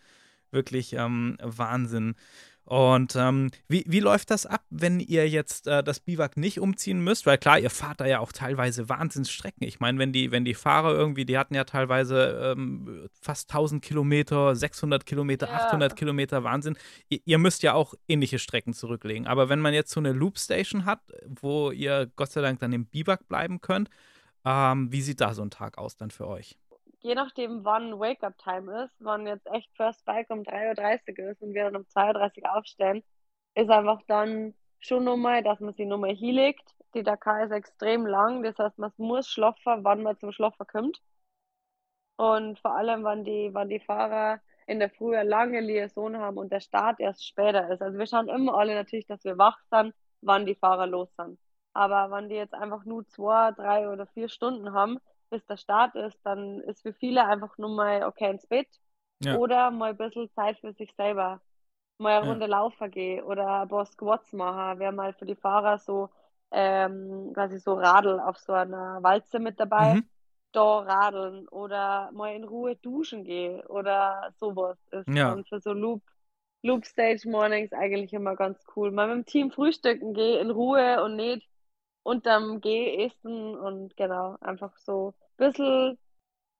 [0.50, 2.14] wirklich ähm, Wahnsinn.
[2.72, 7.04] Und ähm, wie, wie läuft das ab, wenn ihr jetzt äh, das Biwak nicht umziehen
[7.04, 7.26] müsst?
[7.26, 9.68] Weil klar, ihr fahrt da ja auch teilweise Wahnsinnsstrecken.
[9.68, 13.84] Ich meine, wenn die, wenn die Fahrer irgendwie, die hatten ja teilweise ähm, fast 1000
[13.84, 15.66] Kilometer, 600 Kilometer, Ja.
[15.66, 16.78] 800 Kilometer, Wahnsinn.
[17.10, 19.26] Ihr, ihr müsst ja auch ähnliche Strecken zurücklegen.
[19.26, 22.86] Aber wenn man jetzt so eine Loopstation hat, wo ihr Gott sei Dank dann im
[22.86, 23.90] Biwak bleiben könnt,
[24.46, 26.56] ähm, wie sieht da so ein Tag aus dann für euch?
[27.02, 31.54] Je nachdem, wann Wake-up-Time ist, wann jetzt echt First Bike um 3.30 Uhr ist und
[31.54, 33.04] wir dann um 2.30 Uhr aufstehen,
[33.54, 36.74] ist einfach dann schon nochmal, dass man sich nochmal hinlegt.
[36.94, 41.00] Die Dakar ist extrem lang, das heißt, man muss schlafen, wann man zum Schlafen kommt.
[42.16, 46.38] Und vor allem, wenn die, wenn die Fahrer in der Früh eine lange Liaison haben
[46.38, 47.82] und der Start erst später ist.
[47.82, 51.38] Also wir schauen immer alle natürlich, dass wir wach sind, wann die Fahrer los sind.
[51.74, 54.98] Aber wenn die jetzt einfach nur zwei, drei oder vier Stunden haben,
[55.32, 58.68] bis der Start ist, dann ist für viele einfach nur mal okay ins Bett
[59.20, 59.38] Ja.
[59.38, 61.42] oder mal ein bisschen Zeit für sich selber.
[61.98, 62.26] Mal eine Ja.
[62.26, 64.78] Runde laufen gehen oder ein paar Squats machen.
[64.80, 66.10] Wäre mal für die Fahrer so
[66.52, 70.08] ähm, quasi so Radl auf so einer Walze mit dabei Mhm.
[70.52, 75.24] da radeln oder mal in Ruhe duschen gehen oder sowas ist Ja.
[75.24, 76.02] dann für so Loop,
[76.62, 78.90] Loop Stage Mornings eigentlich immer ganz cool.
[78.92, 81.48] Mal mit dem Team frühstücken gehen in Ruhe und nicht
[82.04, 85.98] unterm Geh essen und genau, einfach so bisschen,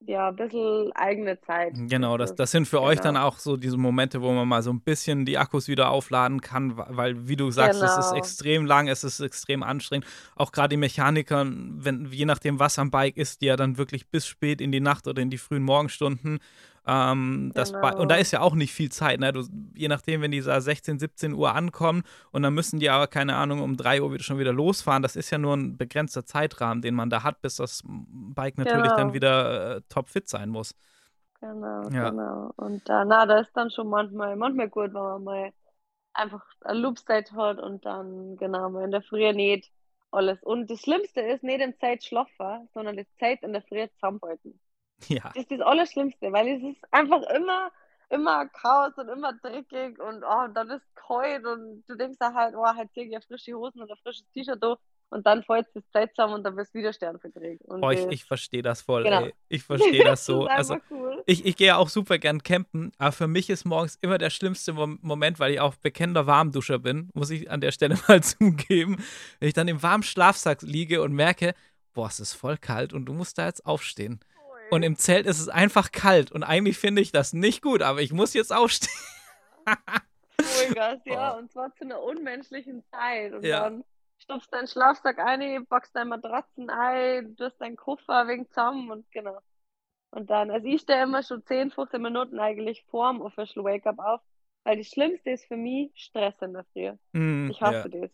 [0.01, 1.75] ja, bisschen eigene Zeit.
[1.75, 3.27] Genau, das, das sind für euch dann genau.
[3.29, 6.77] auch so diese Momente, wo man mal so ein bisschen die Akkus wieder aufladen kann,
[6.77, 8.19] weil, wie du sagst, es ist Genau.
[8.19, 10.07] extrem lang, es ist extrem anstrengend.
[10.35, 14.09] Auch gerade die Mechaniker, wenn, je nachdem, was am Bike ist, die ja dann wirklich
[14.09, 16.41] bis spät in die Nacht oder in die frühen Morgenstunden.
[16.87, 18.21] Ähm, das Bi- und da Genau.
[18.21, 19.33] ist ja auch nicht viel Zeit, ne?
[19.33, 22.03] Du, je nachdem, wenn die da 16, 17 Uhr ankommen
[22.33, 25.03] und dann müssen die aber, keine Ahnung, um 3 Uhr wieder schon wieder losfahren.
[25.03, 28.93] Das ist ja nur ein begrenzter Zeitrahmen, den man da hat, bis das Bike natürlich
[28.95, 29.15] dann Genau.
[29.15, 30.75] wieder äh, topfit sein muss.
[31.41, 32.11] Genau, Ja.
[32.11, 32.53] genau.
[32.57, 35.53] Und da, na, da ist dann schon manchmal, manchmal gut, wenn man mal
[36.15, 39.71] einfach ein Loop-Stage hat und dann, genau, mal in der Früh nicht
[40.11, 40.43] alles.
[40.43, 44.61] Und das Schlimmste ist nicht im Zeit schlafen, sondern das Zeit in der Früh zusammenhalten.
[45.09, 45.23] Ja.
[45.35, 47.71] Das ist das Allerschlimmste, weil es ist einfach immer,
[48.11, 52.55] immer Chaos und immer dreckig und oh, dann ist kalt und du denkst auch halt,
[52.57, 54.77] oh, halt zieh ich ja frische Hosen oder frisches T-Shirt an
[55.13, 57.63] und dann fällt das Zeit zusammen und dann bist du wieder sternverträgt.
[57.67, 59.25] Und Boah, ich, das, ich verstehe das voll, genau.
[59.25, 59.35] ey.
[59.51, 60.47] Ich verstehe das das so.
[60.47, 61.23] ist Also, cool.
[61.27, 64.31] ich, ich gehe ja auch super gern campen, aber für mich ist morgens immer der
[64.31, 68.23] schlimmste Mom Moment, weil ich auch bekennender Warmduscher bin, muss ich an der Stelle mal
[68.23, 68.97] zugeben.
[69.39, 71.55] Wenn ich dann im warmen Schlafsack liege und merke,
[71.93, 74.19] boah, es ist voll kalt und du musst da jetzt aufstehen.
[74.73, 78.01] Und im Zelt ist es einfach kalt und eigentlich finde ich das nicht gut, aber
[78.01, 78.91] ich muss jetzt aufstehen.
[80.41, 81.39] Vollgas, ja, Oh.
[81.39, 83.33] und zwar zu einer unmenschlichen Zeit.
[83.35, 83.61] Und Ja.
[83.61, 83.85] dann
[84.19, 89.39] stopfst deinen Schlafsack ein, packst deine Matratzen ein, tust deinen Koffer wegen zusammen und genau.
[90.11, 94.21] Und dann, also ich stehe immer schon 10, 15 Minuten eigentlich vorm Official Wake-up auf,
[94.65, 96.93] weil das Schlimmste ist für mich Stress in der Früh.
[97.13, 98.11] Mm, Ich hasse das.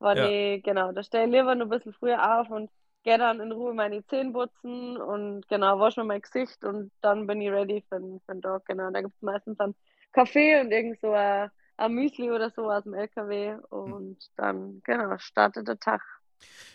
[0.00, 0.28] Wenn ja.
[0.28, 2.70] ich, genau, da stehe ich lieber noch ein bisschen früher auf und
[3.04, 7.26] gehe dann in Ruhe meine Zähne putzen und genau, wasche mir mein Gesicht und dann
[7.26, 8.64] bin ich ready für, den- für den Tag.
[8.66, 9.74] Genau, da gibt es meistens dann
[10.12, 15.16] Kaffee und irgend so ein, ein Müsli oder so aus dem LKW und dann, genau,
[15.18, 16.02] startet der Tag.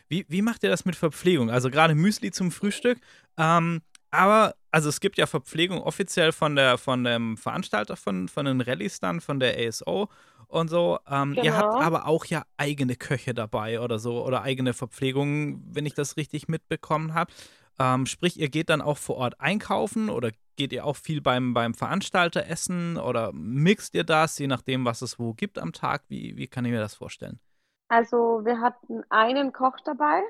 [0.08, 1.50] Wie, wie macht ihr das mit Verpflegung?
[1.52, 3.00] Also gerade Müsli zum Frühstück.
[3.38, 8.46] Ähm, aber, also es gibt ja Verpflegung offiziell von der von dem Veranstalter von, von
[8.46, 10.10] den Rallyes dann, von der ASO
[10.50, 11.00] und so.
[11.10, 11.80] Ähm, Ihr habt Genau.
[11.80, 16.50] aber auch ja eigene Köche dabei oder so oder eigene Verpflegung, wenn ich das richtig
[16.50, 17.34] mitbekommen habe.
[17.80, 21.54] Ähm, sprich, ihr geht dann auch vor Ort einkaufen oder geht ihr auch viel beim,
[21.54, 26.04] beim Veranstalter essen oder mixt ihr das, je nachdem, was es wo gibt am Tag?
[26.10, 27.40] Wie, wie kann ich mir das vorstellen?
[27.88, 30.22] Also wir hatten einen Koch dabei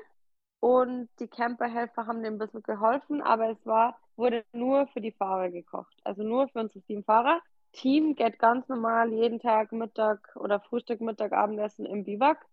[0.60, 5.12] und die Camperhelfer haben dem ein bisschen geholfen, aber es war, wurde nur für die
[5.12, 5.94] Fahrer gekocht.
[6.04, 7.40] Also nur für unsere sieben Fahrer.
[7.72, 12.46] Team geht ganz normal jeden Tag Mittag oder Frühstück, Mittag, Abendessen im Biwak,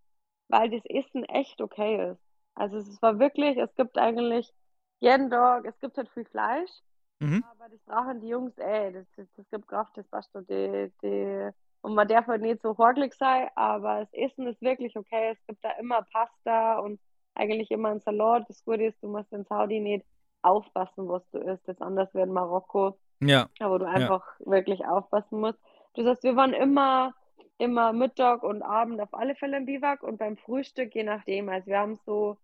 [0.48, 2.20] weil das Essen echt okay ist.
[2.54, 4.52] Also es war wirklich, es gibt eigentlich
[5.00, 6.70] jeden Tag, es gibt halt viel Fleisch,
[7.20, 7.40] Mhm.
[7.40, 8.92] aber das brauchen die Jungs eh.
[8.92, 10.46] Das, das, das gibt Kraft, das passt schon.
[10.46, 11.50] Die, die,
[11.82, 15.30] und man darf halt nicht so horgelig sein, aber das Essen ist wirklich okay.
[15.32, 17.00] Es gibt da immer Pasta und
[17.34, 18.48] eigentlich immer einen Salat.
[18.48, 20.06] Das Gute ist, du musst in Saudi nicht
[20.42, 21.66] aufpassen, was du isst.
[21.68, 22.98] Jetzt anders wie in Marokko,
[23.58, 23.92] Ja, wo du ja.
[23.92, 25.58] einfach wirklich aufpassen musst.
[25.94, 27.14] Das heißt, wir waren immer,
[27.58, 31.48] immer Mittag und Abend auf alle Fälle im Biwak und beim Frühstück je nachdem.
[31.48, 32.38] Also wir haben so,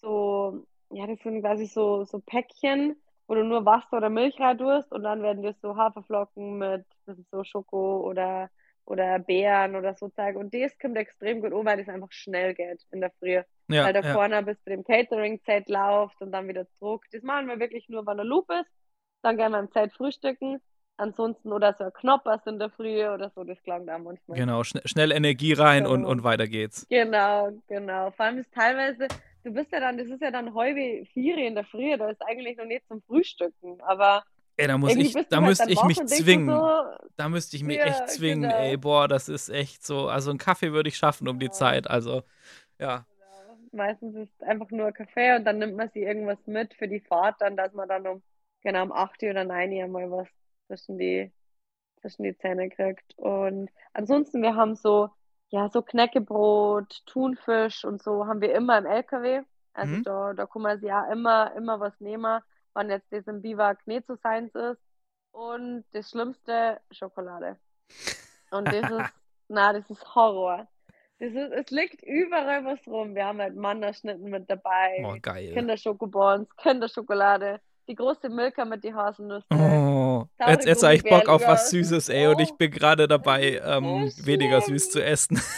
[0.00, 2.96] so, ja, das sind quasi so, so Päckchen,
[3.28, 6.84] wo du nur Wasser oder Milch rein tust und dann werden dir so Haferflocken mit,
[7.06, 8.50] das ist so Schoko oder,
[8.86, 10.38] oder Beeren oder so zeigen.
[10.38, 13.40] Und das kommt extrem gut an, weil das einfach schnell geht in der Früh.
[13.68, 14.12] Ja, weil da ja.
[14.12, 17.04] vorne bis zu dem Catering-Zelt läuft und dann wieder zurück.
[17.12, 18.79] Das machen wir wirklich nur, wenn er Loop ist.
[19.22, 20.60] Dann gehen wir im Zelt frühstücken.
[20.96, 24.36] Ansonsten oder so ein Knoppers in der Früh oder so, das klang da manchmal.
[24.38, 26.10] Genau, schn schnell Energie rein und, Genau.
[26.10, 26.86] und weiter geht's.
[26.90, 28.10] Genau, genau.
[28.10, 29.08] Vor allem ist teilweise,
[29.42, 32.20] du bist ja dann, das ist ja dann halbe vier in der Früh, da ist
[32.26, 34.24] eigentlich noch nicht zum Frühstücken, aber
[34.58, 36.46] Ey, da muss ich, da halt müsste ich mich und zwingen.
[36.48, 38.56] so, Da müsste ich mich Ja, echt zwingen, genau.
[38.62, 40.08] ey, boah, das ist echt so.
[40.08, 41.52] Also einen Kaffee würde ich schaffen um die Ja.
[41.52, 41.88] Zeit.
[41.88, 42.24] Also,
[42.78, 43.06] ja.
[43.08, 43.58] Genau.
[43.72, 47.00] Meistens ist es einfach nur Kaffee und dann nimmt man sich irgendwas mit für die
[47.00, 48.22] Fahrt, dann, dass man dann um,
[48.62, 50.28] genau um 8 Uhr oder 9 Uhr mal was
[50.66, 51.32] zwischen die,
[52.00, 53.16] zwischen die Zähne kriegt.
[53.18, 55.10] Und ansonsten, wir haben so,
[55.50, 59.42] ja, so Knäckebrot, Thunfisch und so haben wir immer im LKW.
[59.74, 60.04] Also Mhm.
[60.04, 62.42] da, da kann man ja immer, immer was nehmen,
[62.74, 64.80] wenn jetzt das im Biwak nicht so seins ist.
[65.32, 67.58] Und das Schlimmste, Schokolade.
[68.50, 69.14] Und das ist,
[69.48, 70.68] na, das ist Horror.
[71.18, 73.14] Das ist, es liegt überall was rum.
[73.14, 74.48] Wir haben halt Mannerschnitten mit
[74.96, 75.52] Oh, dabei, geil.
[75.52, 79.46] Kinderschokobons, Kinderschokolade, die große Milka mit die Haselnüsse.
[79.52, 83.60] Oh, jetzt, jetzt habe ich Bock auf was Süßes, ey, und ich bin gerade dabei,
[83.64, 85.40] ähm, so weniger süß zu essen.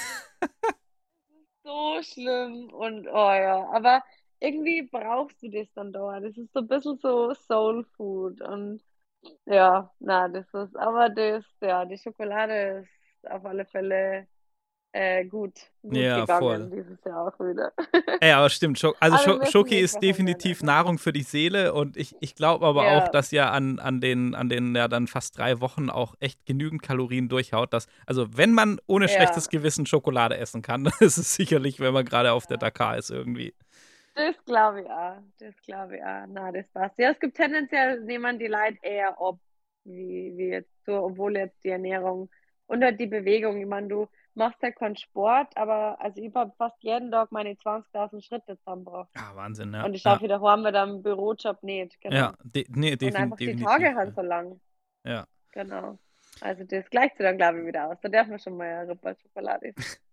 [1.64, 4.02] So schlimm und oh ja, aber
[4.40, 6.18] irgendwie brauchst du das dann da.
[6.18, 8.82] Das ist so ein bisschen so Soul Food und
[9.46, 14.26] ja, na, das ist, aber das, ja, die Schokolade ist auf alle Fälle
[14.92, 16.70] äh, gut, gut Ja, gegangen voll.
[16.70, 17.72] dieses Jahr auch wieder.
[18.20, 20.66] Ey, aber stimmt, Scho also Aber Schoki ist definitiv wollen.
[20.66, 22.92] Nahrung für die Seele und ich, ich glaube aber Ja.
[22.92, 26.46] auch, dass ihr an, an den, an den ja dann fast drei Wochen auch echt
[26.46, 27.72] genügend Kalorien durchhaut.
[27.72, 29.08] Dass, also wenn man ohne Ja.
[29.08, 32.96] schlechtes Gewissen Schokolade essen kann, dann ist es sicherlich, wenn man gerade auf der Dakar
[32.96, 33.54] ist irgendwie.
[34.14, 35.16] Das glaube ich auch.
[35.38, 36.26] Das glaube ich auch.
[36.28, 36.98] Na, das passt.
[36.98, 39.38] Ja, es gibt tendenziell nehmen die Leute eher ab,
[39.84, 42.30] wie, wie jetzt so, obwohl jetzt die Ernährung
[42.66, 43.60] und halt die Bewegung.
[43.60, 47.52] Ich meine, du machst ja keinen Sport, aber also ich habe fast jeden Tag meine
[47.52, 49.10] 20.000 Schritte zusammengebracht.
[49.16, 49.84] Ja, Wahnsinn, ja.
[49.84, 50.12] Und ich ja.
[50.12, 52.00] schaffe daheim mit einem Bürojob nicht.
[52.00, 52.16] Genau.
[52.16, 53.68] Ja, de nee, und defin einfach die definitiv.
[53.68, 54.60] Tage halt so lang.
[55.04, 55.26] Ja.
[55.52, 55.98] Genau.
[56.40, 57.98] Also das gleicht sich dann, glaube ich, wieder aus.
[58.00, 60.00] Da darf man schon mal eine Rippe Schokolade essen.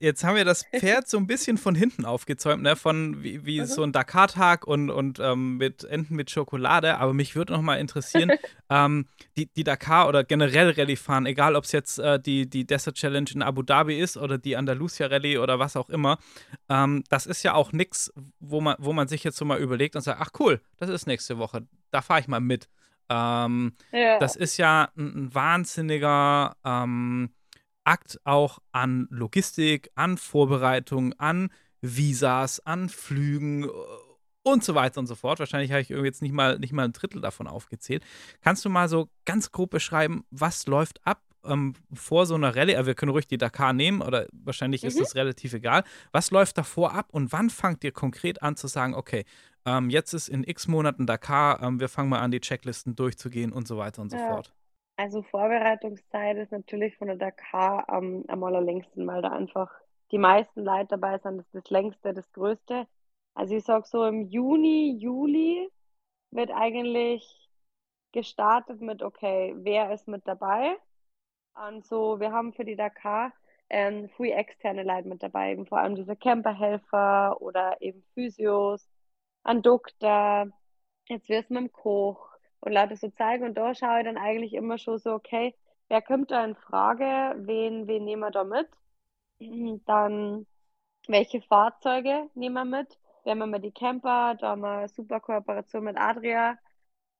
[0.00, 2.76] Jetzt haben wir das Pferd so ein bisschen von hinten aufgezäumt, ne?
[2.76, 3.66] Von wie, wie Mhm.
[3.66, 6.96] so ein Dakar-Tag und, und ähm, mit Enten mit Schokolade.
[6.98, 8.32] Aber mich würde noch mal interessieren,
[8.70, 9.06] ähm,
[9.36, 12.96] die, die Dakar oder generell Rallye fahren, egal ob es jetzt äh, die, die Desert
[12.96, 16.18] Challenge in Abu Dhabi ist oder die Andalusia Rallye oder was auch immer,
[16.68, 19.96] ähm, das ist ja auch nichts, wo man, wo man sich jetzt so mal überlegt
[19.96, 22.68] und sagt, ach cool, das ist nächste Woche, da fahre ich mal mit.
[23.10, 24.18] Ähm, Ja.
[24.18, 27.30] das ist ja ein, ein wahnsinniger ähm,
[27.84, 33.68] Akt auch an Logistik, an Vorbereitung, an Visas, an Flügen äh,
[34.42, 35.38] und so weiter und so fort.
[35.38, 38.04] Wahrscheinlich habe ich jetzt nicht mal, nicht mal ein Drittel davon aufgezählt.
[38.42, 42.76] Kannst du mal so ganz grob beschreiben, was läuft ab ähm, vor so einer Rallye?
[42.76, 45.02] Also wir können ruhig die Dakar nehmen oder wahrscheinlich ist Mhm.
[45.02, 45.84] es relativ egal.
[46.12, 49.24] Was läuft davor ab und wann fangt ihr konkret an zu sagen, okay,
[49.66, 53.50] ähm, jetzt ist in x Monaten Dakar, ähm, wir fangen mal an, die Checklisten durchzugehen
[53.52, 54.26] und so weiter und so Ja.
[54.26, 54.52] fort.
[54.96, 59.70] Also Vorbereitungszeit ist natürlich von der Dakar am, am allerlängsten, weil da einfach
[60.12, 61.38] die meisten Leute dabei sind.
[61.38, 62.86] Das ist das längste, das größte.
[63.34, 65.68] Also ich sag so im Juni, Juli
[66.30, 67.50] wird eigentlich
[68.12, 70.76] gestartet mit, okay, wer ist mit dabei?
[71.54, 73.32] Und so, wir haben für die Dakar
[73.70, 78.88] ähm, viel externe Leute mit dabei, eben vor allem diese Camperhelfer oder eben Physios,
[79.42, 80.46] ein Doktor,
[81.08, 82.33] jetzt wirst du mit dem Koch
[82.64, 83.44] und Leute so zeigen.
[83.44, 85.54] Und da schaue ich dann eigentlich immer schon so, okay,
[85.88, 87.34] wer kommt da in Frage?
[87.46, 88.68] Wen, wen nehmen wir da mit?
[89.86, 90.46] Dann,
[91.08, 92.98] welche Fahrzeuge nehmen wir mit?
[93.24, 96.58] Wir haben immer die Camper, da haben wir eine super Kooperation mit Adria.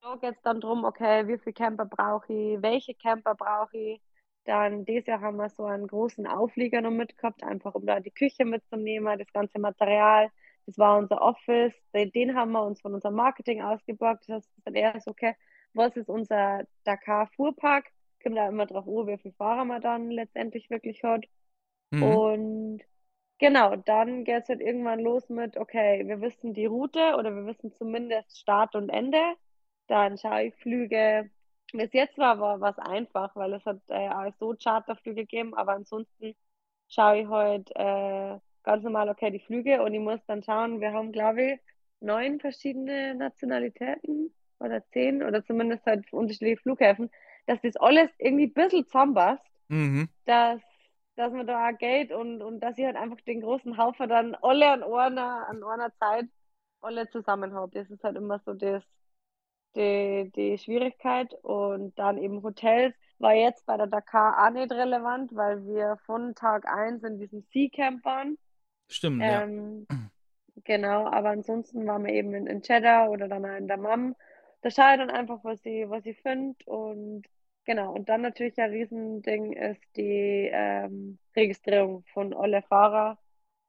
[0.02, 2.62] Da geht es dann drum, okay, wie viele Camper brauche ich?
[2.62, 4.02] Welche Camper brauche ich?
[4.44, 8.10] Dann dieses Jahr haben wir so einen großen Auflieger noch mitgehabt, einfach um da die
[8.10, 10.30] Küche mitzunehmen, das ganze Material.
[10.66, 11.74] Das war unser Office.
[11.92, 14.24] Den, den haben wir uns von unserem Marketing ausgeborgt.
[14.28, 15.34] Das heißt, es ist dann erst, okay,
[15.74, 17.86] was ist unser Dakar-Fuhrpark?
[18.22, 21.26] Kommt da immer drauf an, wie viele Fahrer man dann letztendlich wirklich hat.
[21.90, 22.02] Mhm.
[22.02, 22.82] Und
[23.38, 27.46] genau, dann geht es halt irgendwann los mit, okay, wir wissen die Route oder wir
[27.46, 29.20] wissen zumindest Start und Ende.
[29.88, 31.30] Dann schaue ich Flüge.
[31.72, 35.72] Bis jetzt war war was einfach, weil es hat äh, auch so Charterflüge gegeben, aber
[35.72, 36.34] ansonsten
[36.88, 40.92] schaue ich halt äh, ganz normal, okay, die Flüge und ich muss dann schauen, wir
[40.92, 41.60] haben, glaube ich,
[42.00, 47.10] neun verschiedene Nationalitäten oder zehn oder zumindest halt unterschiedliche Flughäfen.
[47.46, 50.08] dass das alles irgendwie ein bisschen zusammenpasst, Mhm.
[50.26, 50.60] dass,
[51.16, 54.34] dass man da auch geht und, und dass ich halt einfach den großen Haufen dann
[54.36, 56.26] alle an einer, an einer Zeit
[56.80, 57.72] alle zusammen habe.
[57.78, 58.82] Das ist halt immer so das,
[59.76, 61.34] die, die Schwierigkeit.
[61.42, 66.34] Und dann eben Hotels war jetzt bei der Dakar auch nicht relevant, weil wir von
[66.34, 68.38] Tag 1 in diesem Sea Camp waren.
[68.88, 69.46] Stimmt, ja.
[69.46, 69.86] Ähm,
[70.64, 74.14] genau, aber ansonsten waren wir eben in, in Cheddar oder dann in der Mam.
[74.62, 76.56] Da schaue ich dann einfach, was ich, was ich finde.
[76.66, 77.24] Und
[77.64, 83.18] genau, und dann natürlich ein Riesending ist die ähm, Registrierung von alle Fahrer,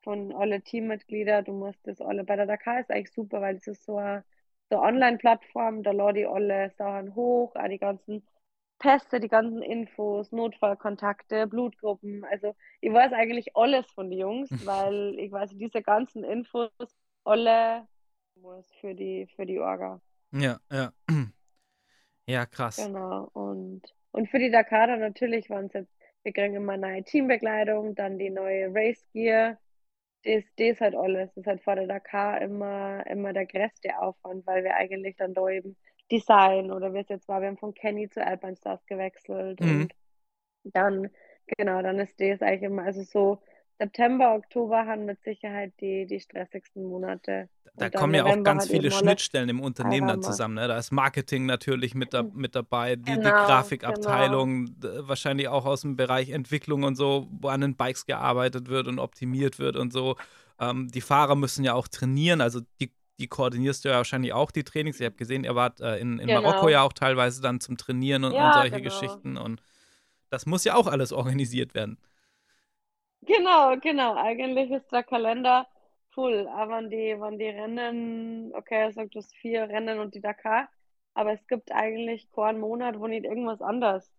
[0.04, 1.42] von alle Teammitglieder.
[1.44, 4.24] Du musst das alle bei der Dakar ist eigentlich super, weil es ist so eine,
[4.70, 8.26] so Online-Plattform, da lade ich alle Sachen hoch, auch die ganzen
[8.80, 12.24] Pässe, die ganzen Infos, Notfallkontakte, Blutgruppen.
[12.26, 16.72] Also ich weiß eigentlich alles von den Jungs, weil ich weiß diese ganzen Infos
[17.24, 17.88] alle
[18.36, 20.02] muss für die für die Orga.
[20.32, 20.92] Ja, ja.
[22.28, 22.78] Ja, krass.
[22.78, 23.30] Genau.
[23.34, 27.94] Und, und für die Dakar dann natürlich waren es jetzt, wir kriegen immer neue Teambekleidung,
[27.94, 29.60] dann die neue Race Gear.
[30.24, 31.30] Das, das halt alles.
[31.36, 35.36] Das ist halt vor der Dakar immer, immer der größte Aufwand, weil wir eigentlich dann
[35.36, 35.78] da eben
[36.12, 39.62] Design oder wie es jetzt war, wir haben von Kenny zu Alpine Stars gewechselt Mhm.
[39.62, 39.94] und
[40.64, 41.10] dann,
[41.58, 43.42] genau, dann ist das eigentlich immer, also so
[43.80, 47.50] September, Oktober haben mit Sicherheit die, die stressigsten Monate.
[47.78, 50.54] Da kommen ja auch ganz halt viele Schnittstellen im Unternehmen dann zusammen.
[50.56, 50.68] Ne?
[50.68, 55.66] Da ist Marketing natürlich mit, da, mit dabei, die, die Genau, Grafikabteilung, d- wahrscheinlich auch
[55.66, 59.76] aus dem Bereich Entwicklung und so, wo an den Bikes gearbeitet wird und optimiert wird
[59.76, 60.16] und so.
[60.60, 64.52] Ähm, die Fahrer müssen ja auch trainieren, also die, die koordinierst du ja wahrscheinlich auch,
[64.52, 65.00] die Trainings.
[65.00, 66.32] Ich habe gesehen, ihr wart äh, in, in Genau.
[66.32, 68.82] Marokko ja auch teilweise dann zum Trainieren und, und Ja, solche genau.
[68.82, 69.38] Geschichten.
[69.38, 69.62] Und
[70.30, 71.98] das muss ja auch alles organisiert werden.
[73.22, 74.16] Genau, genau.
[74.16, 75.68] Eigentlich ist der Kalender
[76.12, 76.48] full.
[76.48, 80.70] Aber wenn die, wenn die Rennen, okay, er sagt das vier Rennen und die Dakar,
[81.14, 84.12] aber es gibt eigentlich keinen Monat, wo nicht irgendwas anderes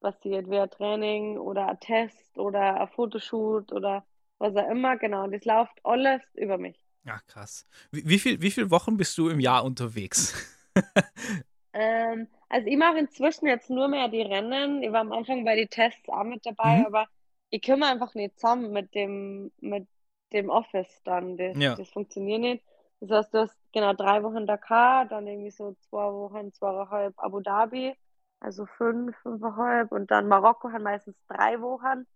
[0.00, 4.06] passiert, wie ein Training oder ein Test oder ein Fotoshoot oder
[4.38, 4.96] was auch immer.
[4.98, 6.78] Genau, und das läuft alles über mich.
[7.04, 7.66] Ja, krass.
[7.90, 10.34] Wie, wie, viel, wie viele Wochen bist du im Jahr unterwegs?
[11.72, 14.82] Ähm, also ich mache inzwischen jetzt nur mehr die Rennen.
[14.82, 16.86] Ich war am Anfang bei den Tests auch mit dabei, Mhm.
[16.86, 17.06] aber
[17.50, 19.86] ich komme einfach nicht zusammen mit dem, mit
[20.32, 21.36] dem Office dann.
[21.36, 21.76] Das, Ja.
[21.76, 22.64] das funktioniert nicht.
[23.00, 27.40] Das heißt, du hast genau drei Wochen Dakar, dann irgendwie so zwei Wochen, zweieinhalb Abu
[27.40, 27.94] Dhabi,
[28.40, 32.06] also fünf, fünfeinhalb und dann Marokko hat meistens drei Wochen,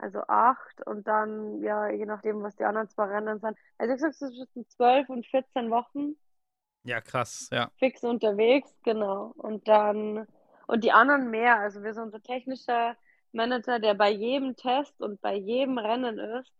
[0.00, 3.56] also acht und dann, ja, je nachdem, was die anderen zwei Rennen sind.
[3.78, 6.16] Also ich sag zwischen zwölf und 14 Wochen
[6.84, 7.70] Ja, krass, ja.
[7.78, 9.32] fix unterwegs, genau.
[9.36, 10.26] Und dann,
[10.66, 11.58] und die anderen mehr.
[11.58, 12.96] Also wir sind unser technischer
[13.32, 16.52] Manager, der bei jedem Test und bei jedem Rennen ist,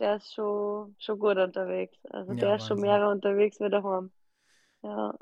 [0.00, 1.98] der ist schon, schon gut unterwegs.
[2.10, 2.80] Also Ja, der ist schon Wahnsinn.
[2.80, 4.12] mehrere unterwegs wie daheim.
[4.82, 5.14] Ja.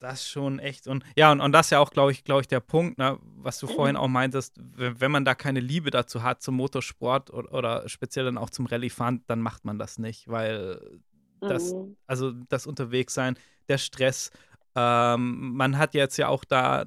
[0.00, 0.88] Das schon echt.
[0.88, 3.18] Und ja, und, und das ist ja auch, glaube ich, glaube ich, der Punkt, ne,
[3.36, 7.30] was du vorhin auch meintest, wenn, wenn man da keine Liebe dazu hat zum Motorsport
[7.30, 11.00] oder, oder speziell dann auch zum Rallye-Fahren, dann macht man das nicht, weil
[11.40, 11.96] das, Mhm.
[12.06, 13.36] also das Unterwegssein,
[13.68, 14.30] der Stress,
[14.74, 16.86] ähm, man hat jetzt ja auch da,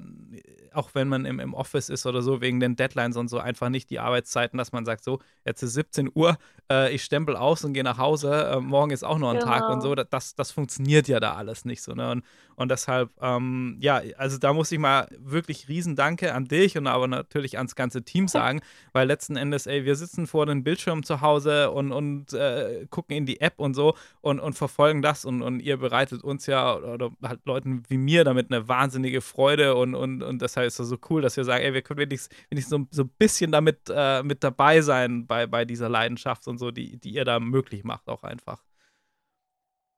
[0.74, 3.68] auch wenn man im, im Office ist oder so, wegen den Deadlines und so, einfach
[3.68, 6.36] nicht die Arbeitszeiten, dass man sagt, so, jetzt ist 17 Uhr,
[6.70, 9.68] äh, ich stempel aus und gehe nach Hause, äh, morgen ist auch noch ein Tag
[9.68, 10.04] und so, Genau.
[10.10, 12.10] das, das funktioniert ja da alles nicht so, ne?
[12.10, 12.24] Und,
[12.56, 17.08] und deshalb, ähm, ja, also da muss ich mal wirklich Riesendanke an dich und aber
[17.08, 18.60] natürlich ans ganze Team sagen,
[18.92, 23.16] weil letzten Endes, ey, wir sitzen vor den Bildschirmen zu Hause und, und äh, gucken
[23.16, 26.76] in die App und so und, und verfolgen das und, und ihr bereitet uns ja
[26.76, 30.88] oder halt Leuten wie mir damit eine wahnsinnige Freude und, und, und deshalb ist es
[30.88, 33.80] so cool, dass wir sagen, ey, wir können wenigstens, wenigstens so, so ein bisschen damit
[33.88, 37.84] äh, mit dabei sein bei, bei dieser Leidenschaft und so, die, die ihr da möglich
[37.84, 38.64] macht auch einfach.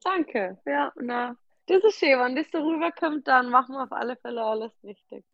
[0.03, 0.59] Danke.
[0.67, 1.37] Ja, na,
[1.67, 2.19] das ist schön.
[2.19, 5.25] Wenn das so rüberkommt, dann machen wir auf alle Fälle alles richtig.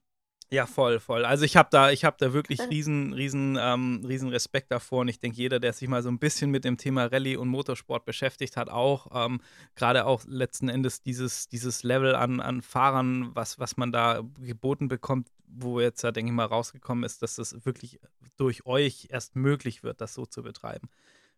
[0.52, 1.24] Ja, voll, voll.
[1.24, 5.08] Also ich habe da, ich habe da wirklich riesen, riesen, ähm, riesen Respekt davor und
[5.08, 8.04] ich denke, jeder, der sich mal so ein bisschen mit dem Thema Rallye und Motorsport
[8.04, 9.40] beschäftigt hat, auch ähm,
[9.76, 14.88] gerade auch letzten Endes dieses, dieses Level an, an Fahrern, was, was man da geboten
[14.88, 17.98] bekommt, wo jetzt ja, denke ich mal, rausgekommen ist, dass das wirklich
[18.36, 20.90] durch euch erst möglich wird, das so zu betreiben.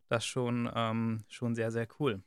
[0.09, 2.21] Das ist schon, ähm, schon sehr, sehr cool.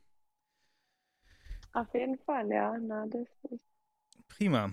[1.74, 2.78] Auf jeden Fall, ja.
[2.80, 3.66] Na, das ist
[4.28, 4.70] Prima.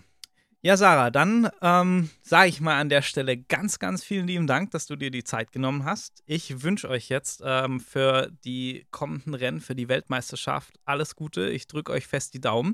[0.66, 4.72] Ja, Sarah, dann ähm, sage ich mal an der Stelle ganz, ganz vielen lieben Dank,
[4.72, 6.24] dass du dir die Zeit genommen hast.
[6.26, 11.52] Ich wünsche euch jetzt ähm, für die kommenden Rennen, für die Weltmeisterschaft alles Gute.
[11.52, 12.74] Ich drücke euch fest die Daumen.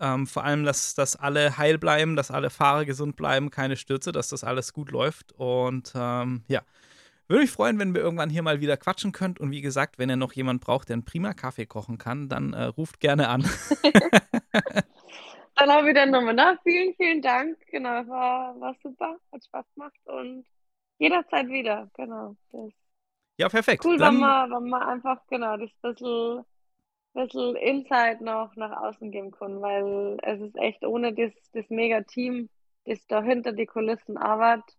[0.00, 4.12] Ähm, vor allem, dass, dass alle heil bleiben, dass alle Fahrer gesund bleiben, keine Stürze,
[4.12, 5.32] dass das alles gut läuft.
[5.32, 6.62] Und ähm, ja,
[7.28, 9.40] würde mich freuen, wenn wir irgendwann hier mal wieder quatschen könnt.
[9.40, 12.54] Und wie gesagt, wenn ihr noch jemand braucht, der einen prima Kaffee kochen kann, dann
[12.54, 13.44] äh, ruft gerne an.
[15.56, 16.62] Dann ich dann nochmal nach.
[16.62, 17.58] Vielen, vielen Dank.
[17.70, 20.46] Genau, war, war super, hat Spaß gemacht und
[20.98, 21.90] jederzeit wieder.
[21.94, 22.36] Genau.
[22.52, 22.72] Das
[23.38, 23.84] ja, perfekt.
[23.84, 26.44] Cool, dann, wenn man, wenn man einfach genau das bisschen,
[27.12, 32.48] bisschen Insight noch nach außen geben kann, weil es ist echt ohne das, das Mega-Team,
[32.84, 34.76] das da hinter die Kulissen arbeitet,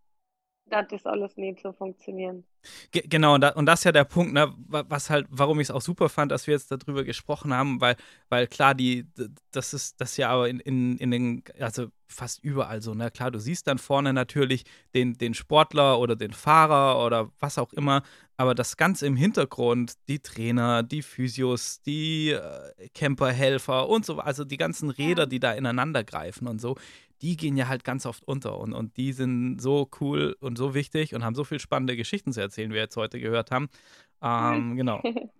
[0.69, 2.43] dass das alles nicht so funktionieren.
[2.91, 5.69] Ge genau, und, da, und, das ist ja der Punkt, ne, was halt, warum ich
[5.69, 7.95] es auch super fand, dass wir jetzt darüber gesprochen haben, weil,
[8.29, 9.05] weil klar, die,
[9.51, 13.11] das ist das ja aber in, in, in den, also fast überall so, ne?
[13.11, 14.63] Klar, du siehst dann vorne natürlich
[14.93, 18.01] den, den Sportler oder den Fahrer oder was auch immer,
[18.37, 24.45] aber das Ganze im Hintergrund, die Trainer, die Physios, die äh, Camperhelfer und so, also
[24.45, 26.75] die ganzen Räder, die da ineinander greifen und so,
[27.21, 30.73] die gehen ja halt ganz oft unter und, und die sind so cool und so
[30.73, 33.69] wichtig und haben so viel spannende Geschichten zu erzählen, wie wir jetzt heute gehört haben.
[34.21, 35.01] Ähm, genau.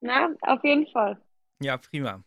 [0.00, 1.20] Na, auf jeden Fall.
[1.60, 2.22] Ja, prima.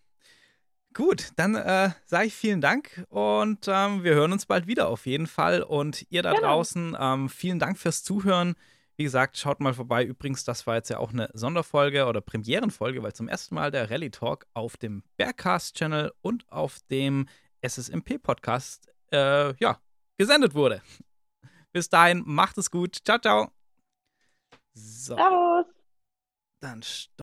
[0.94, 5.06] Gut, dann äh, sage ich vielen Dank und ähm, wir hören uns bald wieder auf
[5.06, 5.62] jeden Fall.
[5.62, 6.48] Und ihr da genau.
[6.48, 8.56] draußen, ähm, vielen Dank fürs Zuhören.
[8.98, 10.04] Wie gesagt, schaut mal vorbei.
[10.04, 13.90] Übrigens, das war jetzt ja auch eine Sonderfolge oder Premierenfolge, weil zum ersten Mal der
[13.90, 17.28] Rally Talk auf dem Bergcast-Channel und auf dem
[17.62, 19.80] SSMP-Podcast äh, ja,
[20.18, 20.82] gesendet wurde.
[21.72, 22.98] Bis dahin, macht es gut.
[23.06, 23.52] Ciao, ciao.
[24.74, 25.16] So.
[25.16, 25.66] Servus.
[26.62, 26.82] Dann